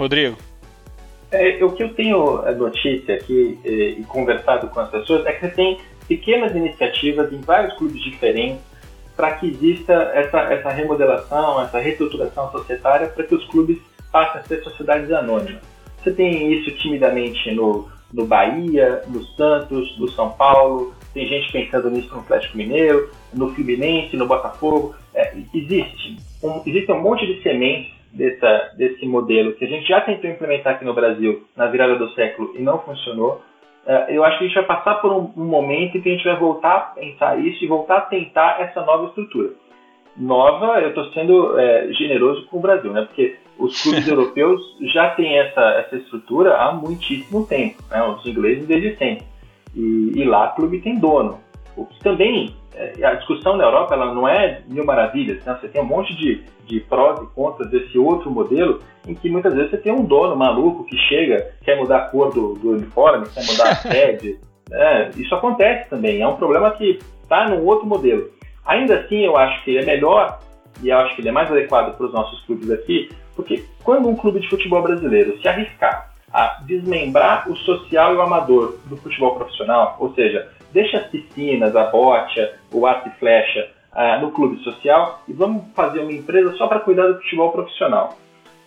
[0.00, 0.36] Rodrigo.
[1.30, 5.32] É, o que eu tenho a notícia aqui é, e conversado com as pessoas é
[5.32, 5.78] que você tem
[6.08, 8.60] pequenas iniciativas em vários clubes diferentes
[9.14, 13.78] para que exista essa, essa remodelação, essa reestruturação societária para que os clubes
[14.10, 15.62] passem a ser sociedades anônimas.
[16.02, 21.90] Você tem isso timidamente no, no Bahia, no Santos, no São Paulo, tem gente pensando
[21.90, 24.94] nisso no Atlético Mineiro, no Fluminense, no Botafogo.
[25.14, 30.00] É, existe, um, existe um monte de sementes dessa, desse modelo que a gente já
[30.00, 33.40] tentou implementar aqui no Brasil na virada do século e não funcionou.
[33.86, 36.12] É, eu acho que a gente vai passar por um, um momento em que a
[36.12, 39.50] gente vai voltar a pensar isso e voltar a tentar essa nova estrutura.
[40.16, 43.02] Nova, eu estou sendo é, generoso com o Brasil, né?
[43.02, 44.60] Porque os clubes europeus
[44.92, 48.02] já têm essa, essa estrutura há muitíssimo tempo, né?
[48.02, 49.24] os ingleses desde sempre.
[49.74, 51.38] E, e lá o clube tem dono.
[51.76, 52.54] O que também,
[53.04, 55.58] a discussão na Europa ela não é mil maravilhas, né?
[55.60, 59.54] você tem um monte de, de prós e contras desse outro modelo, em que muitas
[59.54, 63.26] vezes você tem um dono maluco que chega, quer mudar a cor do, do uniforme,
[63.28, 64.38] quer mudar a sede.
[64.72, 68.30] É, isso acontece também, é um problema que está num outro modelo.
[68.64, 70.38] Ainda assim, eu acho que é melhor,
[70.82, 74.08] e eu acho que ele é mais adequado para os nossos clubes aqui, porque quando
[74.08, 78.96] um clube de futebol brasileiro se arriscar a desmembrar o social e o amador do
[78.96, 84.30] futebol profissional, ou seja, deixa as piscinas, a bocha, o arco e flecha uh, no
[84.32, 88.16] clube social e vamos fazer uma empresa só para cuidar do futebol profissional.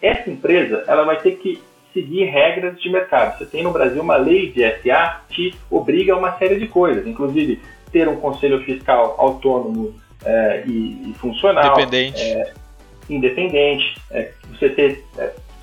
[0.01, 1.61] Essa empresa ela vai ter que
[1.93, 3.37] seguir regras de mercado.
[3.37, 7.05] Você tem no Brasil uma lei de SA que obriga a uma série de coisas,
[7.07, 9.93] inclusive ter um conselho fiscal autônomo
[10.25, 12.53] é, e, e, funcional, independente, é,
[13.09, 15.05] independente é, você ter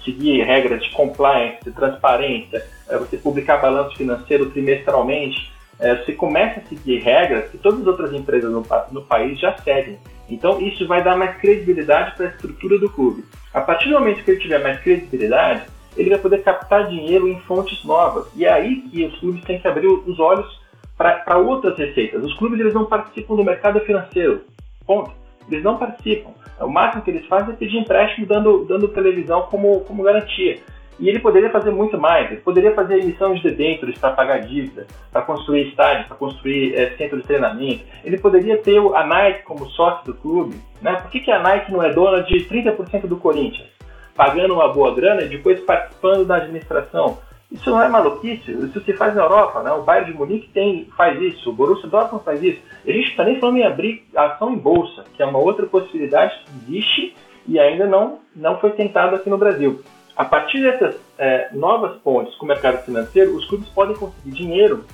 [0.04, 2.64] seguir regras de compliance, de transparência,
[2.98, 8.12] você publicar balanço financeiro trimestralmente, é, você começa a seguir regras que todas as outras
[8.12, 9.98] empresas no, no país já seguem.
[10.28, 13.24] Então isso vai dar mais credibilidade para a estrutura do clube.
[13.52, 15.64] A partir do momento que ele tiver mais credibilidade,
[15.96, 18.26] ele vai poder captar dinheiro em fontes novas.
[18.36, 20.60] E é aí que os clubes têm que abrir os olhos
[20.96, 22.22] para outras receitas.
[22.22, 24.42] Os clubes eles não participam do mercado financeiro.
[24.86, 25.10] Ponto.
[25.50, 26.30] Eles não participam.
[26.60, 30.60] O máximo que eles fazem é pedir empréstimo dando, dando televisão como, como garantia.
[31.00, 32.30] E ele poderia fazer muito mais.
[32.30, 36.90] Ele poderia fazer emissão de debêntures para pagar dívida, para construir estádios, para construir é,
[36.90, 37.84] centro de treinamento.
[38.04, 40.60] Ele poderia ter a Nike como sócio do clube.
[40.82, 40.94] Né?
[40.96, 43.68] Por que, que a Nike não é dona de 30% do Corinthians?
[44.14, 47.18] Pagando uma boa grana e depois participando da administração.
[47.50, 49.72] Isso não é maluquice, isso se faz na Europa, né?
[49.72, 52.60] O Bayern de Munique tem, faz isso, o Borussia Dortmund faz isso.
[52.86, 56.38] A gente está nem falando em abrir ação em bolsa, que é uma outra possibilidade
[56.44, 57.16] que existe
[57.48, 59.82] e ainda não, não foi tentado aqui no Brasil.
[60.16, 64.84] A partir dessas é, novas pontes com o mercado financeiro, os clubes podem conseguir dinheiro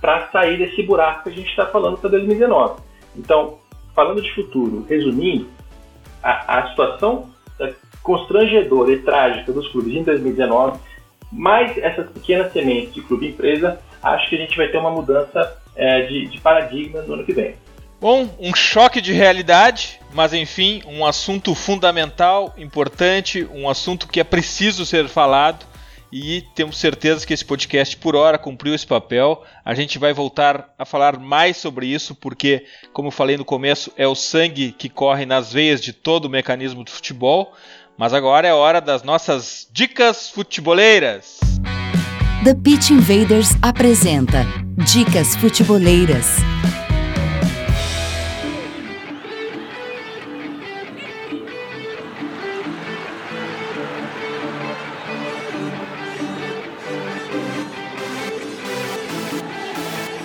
[0.00, 2.80] para sair desse buraco que a gente está falando para 2019.
[3.16, 3.58] Então,
[3.94, 5.48] falando de futuro, resumindo,
[6.22, 7.28] a, a situação
[7.60, 10.78] é, constrangedora e trágica dos clubes em 2019
[11.30, 15.56] mais essas pequenas sementes de clube empresa, acho que a gente vai ter uma mudança
[15.76, 17.54] é, de, de paradigma no ano que vem.
[18.00, 24.24] Bom, um choque de realidade, mas enfim, um assunto fundamental, importante, um assunto que é
[24.24, 25.66] preciso ser falado
[26.10, 29.44] e temos certeza que esse podcast por hora cumpriu esse papel.
[29.62, 33.92] A gente vai voltar a falar mais sobre isso porque, como eu falei no começo,
[33.98, 37.52] é o sangue que corre nas veias de todo o mecanismo do futebol.
[37.98, 41.38] Mas agora é hora das nossas dicas futeboleiras.
[42.44, 44.46] The Pitch Invaders apresenta
[44.78, 46.38] Dicas Futeboleiras.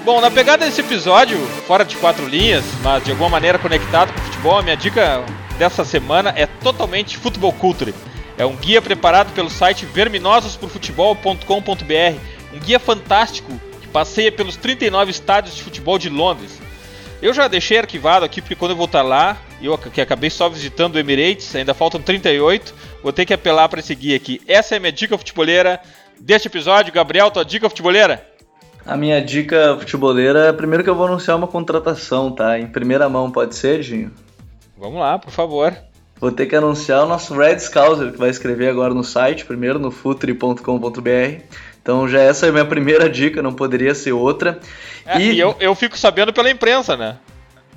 [0.06, 1.36] Bom, na pegada desse episódio,
[1.66, 5.26] fora de quatro linhas, mas de alguma maneira conectado com o futebol, a minha dica
[5.58, 7.92] dessa semana é totalmente Futebol Culture.
[8.38, 12.20] É um guia preparado pelo site verminososporfutebol.com.br,
[12.54, 13.52] um guia fantástico
[13.82, 16.62] que passeia pelos 39 estádios de futebol de Londres.
[17.20, 20.98] Eu já deixei arquivado aqui porque quando eu voltar lá, eu que acabei só visitando
[20.98, 24.40] o Emirates, ainda faltam 38, vou ter que apelar para esse guia aqui.
[24.48, 25.82] Essa é a minha dica futeboleira
[26.20, 26.94] deste episódio.
[26.94, 28.35] Gabriel, tua dica futeboleira?
[28.86, 32.60] A minha dica futeboleira, primeiro que eu vou anunciar uma contratação, tá?
[32.60, 34.12] Em primeira mão, pode ser, Ginho?
[34.78, 35.76] Vamos lá, por favor.
[36.20, 39.80] Vou ter que anunciar o nosso Red Scouser, que vai escrever agora no site, primeiro
[39.80, 41.42] no futre.com.br.
[41.82, 44.60] Então já essa é a minha primeira dica, não poderia ser outra.
[45.06, 45.34] É, e...
[45.34, 47.18] e eu, eu fico sabendo pela imprensa, né?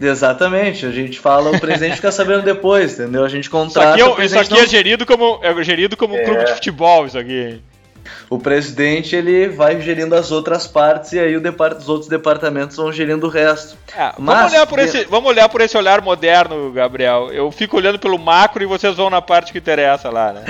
[0.01, 3.25] Exatamente, a gente fala, o presidente fica sabendo depois, entendeu?
[3.25, 3.97] A gente contrata.
[3.99, 6.21] Isso aqui, é, isso aqui é gerido como, é gerido como é.
[6.21, 7.61] um clube de futebol, isso aqui
[8.31, 13.27] o presidente ele vai gerindo as outras partes e aí os outros departamentos vão gerindo
[13.27, 13.77] o resto.
[13.97, 17.31] É, Mas, vamos, olhar por esse, vamos olhar por esse olhar moderno, Gabriel.
[17.33, 20.45] Eu fico olhando pelo macro e vocês vão na parte que interessa lá, né?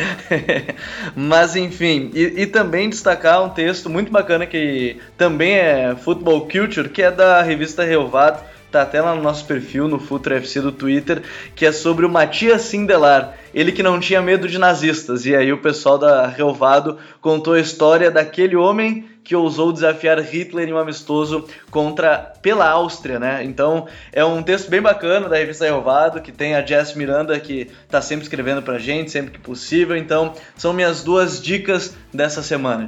[1.14, 6.88] Mas enfim, e, e, também destacar um texto muito bacana que também é Football Culture,
[6.88, 8.40] que é da revista Relvado
[8.70, 11.22] tá até lá no nosso perfil no Futre FC do Twitter,
[11.54, 15.24] que é sobre o Matias Sindelar, ele que não tinha medo de nazistas.
[15.26, 20.68] E aí o pessoal da Relvado contou a história daquele homem que ousou desafiar Hitler
[20.68, 23.44] em um amistoso contra pela Áustria, né?
[23.44, 27.68] Então é um texto bem bacana da revista Relvado, que tem a Jess Miranda que
[27.90, 29.96] tá sempre escrevendo pra gente, sempre que possível.
[29.96, 32.86] Então são minhas duas dicas dessa semana,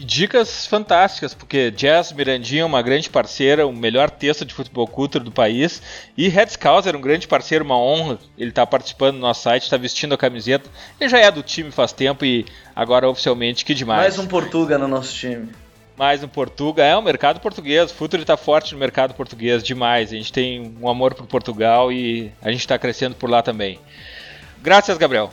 [0.00, 5.24] Dicas fantásticas, porque Jazz Mirandinha é uma grande parceira, o melhor texto de futebol cultura
[5.24, 5.82] do país.
[6.16, 8.18] E Red Scouser, um grande parceiro, uma honra.
[8.36, 10.70] Ele está participando do nosso site, está vestindo a camiseta.
[11.00, 14.00] Ele já é do time faz tempo e agora oficialmente, que demais.
[14.00, 15.48] Mais um Portuga no nosso time.
[15.96, 16.84] Mais um Portuga.
[16.84, 17.90] É, o mercado português.
[17.90, 20.12] O Futuro está forte no mercado português, demais.
[20.12, 23.80] A gente tem um amor por Portugal e a gente está crescendo por lá também.
[24.62, 25.32] Graças, Gabriel.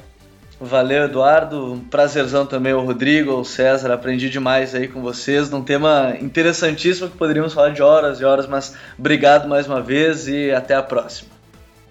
[0.60, 1.74] Valeu, Eduardo.
[1.74, 3.92] Um prazerzão também o Rodrigo, o César.
[3.92, 8.48] Aprendi demais aí com vocês num tema interessantíssimo que poderíamos falar de horas e horas,
[8.48, 11.30] mas obrigado mais uma vez e até a próxima.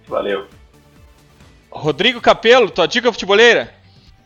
[0.09, 0.47] Valeu.
[1.71, 3.69] Rodrigo Capelo, tua dica futeboleira?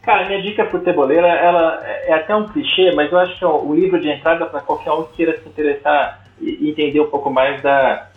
[0.03, 3.75] Cara, minha dica futeboleira, ela é até um clichê, mas eu acho que é o
[3.75, 7.61] livro de entrada para qualquer um que queira se interessar e entender um pouco mais
[7.63, 8.09] da,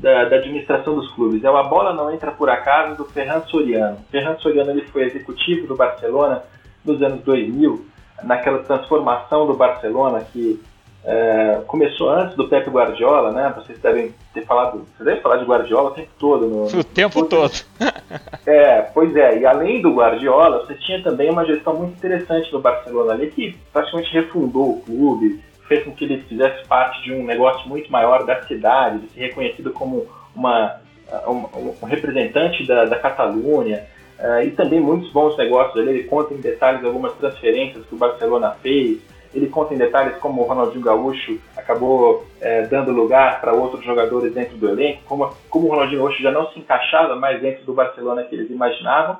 [0.00, 1.42] da, da, administração dos clubes.
[1.42, 3.98] É o A Bola Não Entra Por Acaso, do Ferran Soriano.
[4.10, 6.42] Ferran Soriano ele foi executivo do Barcelona
[6.84, 7.86] nos anos 2000,
[8.22, 10.60] naquela transformação do Barcelona que
[11.06, 13.54] é, começou antes do Pep Guardiola, né?
[13.56, 16.46] Vocês devem ter falado, vocês devem falar de Guardiola o tempo todo.
[16.46, 17.26] No, o tempo no...
[17.26, 17.52] todo.
[18.44, 19.38] é, pois é.
[19.38, 23.56] E além do Guardiola, você tinha também uma gestão muito interessante do Barcelona ali que
[23.72, 28.24] praticamente refundou o clube, fez com que ele fizesse parte de um negócio muito maior
[28.24, 30.80] da cidade, de ser reconhecido como uma,
[31.26, 33.84] um, um representante da, da Catalunha.
[34.18, 35.90] Uh, e também muitos bons negócios ali.
[35.90, 38.98] Ele conta em detalhes algumas transferências que o Barcelona fez.
[39.34, 44.32] Ele conta em detalhes como o Ronaldinho Gaúcho acabou é, dando lugar para outros jogadores
[44.32, 47.74] dentro do elenco, como, como o Ronaldinho Gaúcho já não se encaixava mais dentro do
[47.74, 49.18] Barcelona que eles imaginavam.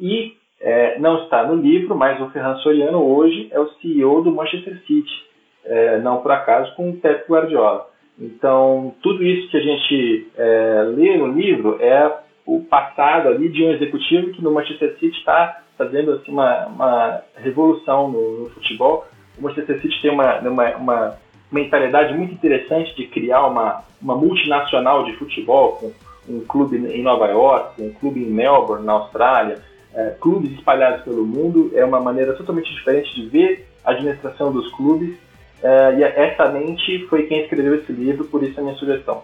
[0.00, 4.32] E é, não está no livro, mas o Ferran Soriano hoje é o CEO do
[4.32, 5.31] Manchester City
[5.64, 7.88] é, não por acaso, com o Pep Guardiola.
[8.18, 13.64] Então, tudo isso que a gente é, lê no livro é o passado ali de
[13.64, 19.06] um executivo que no Manchester City está fazendo assim, uma, uma revolução no, no, futebol.
[19.38, 21.18] O Manchester City tem uma, uma, uma
[21.50, 25.92] mentalidade muito interessante de criar uma, uma multinacional de futebol, com
[26.28, 29.58] um clube em Nova York, um clube em Melbourne, na Austrália,
[29.94, 31.72] é, clubes espalhados pelo mundo.
[31.74, 35.16] É uma maneira totalmente diferente de ver a administração dos clubes
[35.62, 39.22] Uh, e essa mente foi quem escreveu esse livro, por isso a minha sugestão.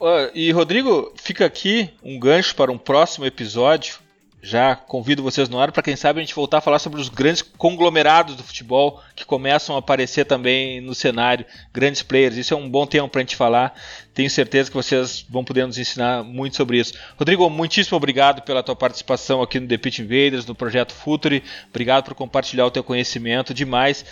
[0.00, 3.96] Uh, e Rodrigo, fica aqui um gancho para um próximo episódio.
[4.44, 7.08] Já convido vocês no ar para quem sabe a gente voltar a falar sobre os
[7.08, 12.36] grandes conglomerados do futebol que começam a aparecer também no cenário, grandes players.
[12.36, 13.72] Isso é um bom tema para a gente falar.
[14.12, 16.94] Tenho certeza que vocês vão poder nos ensinar muito sobre isso.
[17.16, 21.44] Rodrigo, muitíssimo obrigado pela tua participação aqui no The Pitch Invaders, no projeto Futuri.
[21.70, 24.04] Obrigado por compartilhar o teu conhecimento demais.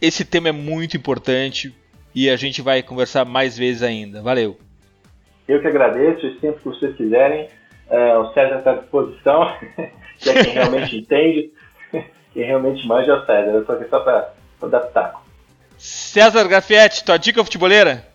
[0.00, 1.74] Esse tema é muito importante
[2.14, 4.22] e a gente vai conversar mais vezes ainda.
[4.22, 4.56] Valeu.
[5.46, 7.48] Eu que agradeço e sempre que vocês quiserem,
[7.90, 9.52] uh, o César está à disposição,
[10.18, 11.52] que é quem realmente entende,
[12.32, 13.50] quem realmente manja é o César.
[13.50, 14.32] Eu estou aqui só para
[14.68, 15.22] dar pitaco.
[15.76, 18.06] César Grafietti, tua dica futeboleira?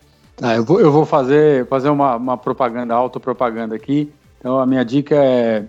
[0.42, 4.12] Ah, eu, vou, eu vou fazer, fazer uma, uma propaganda, autopropaganda aqui.
[4.40, 5.64] Então a minha dica é,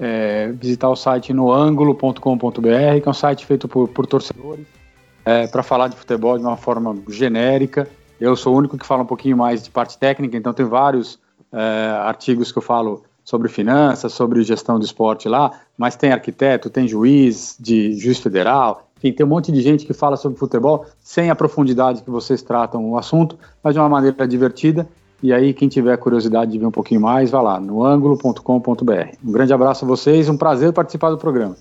[0.00, 2.20] é visitar o site noangulo.com.br,
[2.60, 4.79] que é um site feito por, por torcedores
[5.24, 7.88] é, para falar de futebol de uma forma genérica.
[8.20, 11.18] Eu sou o único que fala um pouquinho mais de parte técnica, então tem vários
[11.52, 16.68] é, artigos que eu falo sobre finanças, sobre gestão do esporte lá, mas tem arquiteto,
[16.68, 20.84] tem juiz, de juiz federal, enfim, tem um monte de gente que fala sobre futebol
[21.02, 24.86] sem a profundidade que vocês tratam o assunto, mas de uma maneira divertida.
[25.22, 29.16] E aí, quem tiver curiosidade de ver um pouquinho mais, vá lá no ângulo.com.br.
[29.24, 31.56] Um grande abraço a vocês, um prazer participar do programa.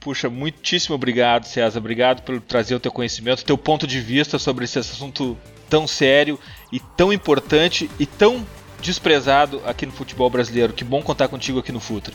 [0.00, 1.78] Puxa, muitíssimo obrigado, César.
[1.78, 5.36] Obrigado por trazer o teu conhecimento, teu ponto de vista sobre esse assunto
[5.68, 6.40] tão sério
[6.72, 8.44] e tão importante e tão
[8.80, 10.72] desprezado aqui no futebol brasileiro.
[10.72, 12.14] Que bom contar contigo aqui no Futre.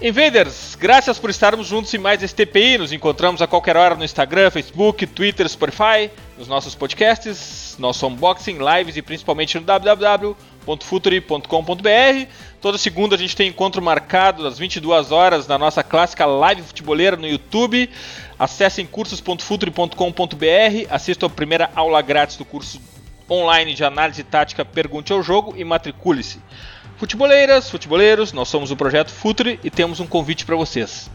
[0.00, 2.78] Invaders, graças por estarmos juntos em mais este TPI.
[2.78, 8.58] Nos encontramos a qualquer hora no Instagram, Facebook, Twitter, Spotify, nos nossos podcasts, nosso unboxing,
[8.58, 9.64] lives e principalmente no
[10.64, 12.26] www.futuri.com.br.
[12.60, 17.16] Toda segunda a gente tem encontro marcado às 22 horas na nossa clássica live futeboleira
[17.16, 17.90] no YouTube.
[18.38, 22.80] Acessem cursos.futuri.com.br, assistam a primeira aula grátis do curso
[23.30, 26.40] online de análise tática Pergunte ao Jogo e matricule-se.
[26.96, 31.10] Futeboleiras, futeboleiros, nós somos o Projeto Futuri e temos um convite para vocês.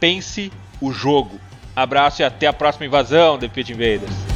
[0.00, 1.38] Pense o jogo.
[1.74, 4.35] Abraço e até a próxima invasão, The Pit Invaders.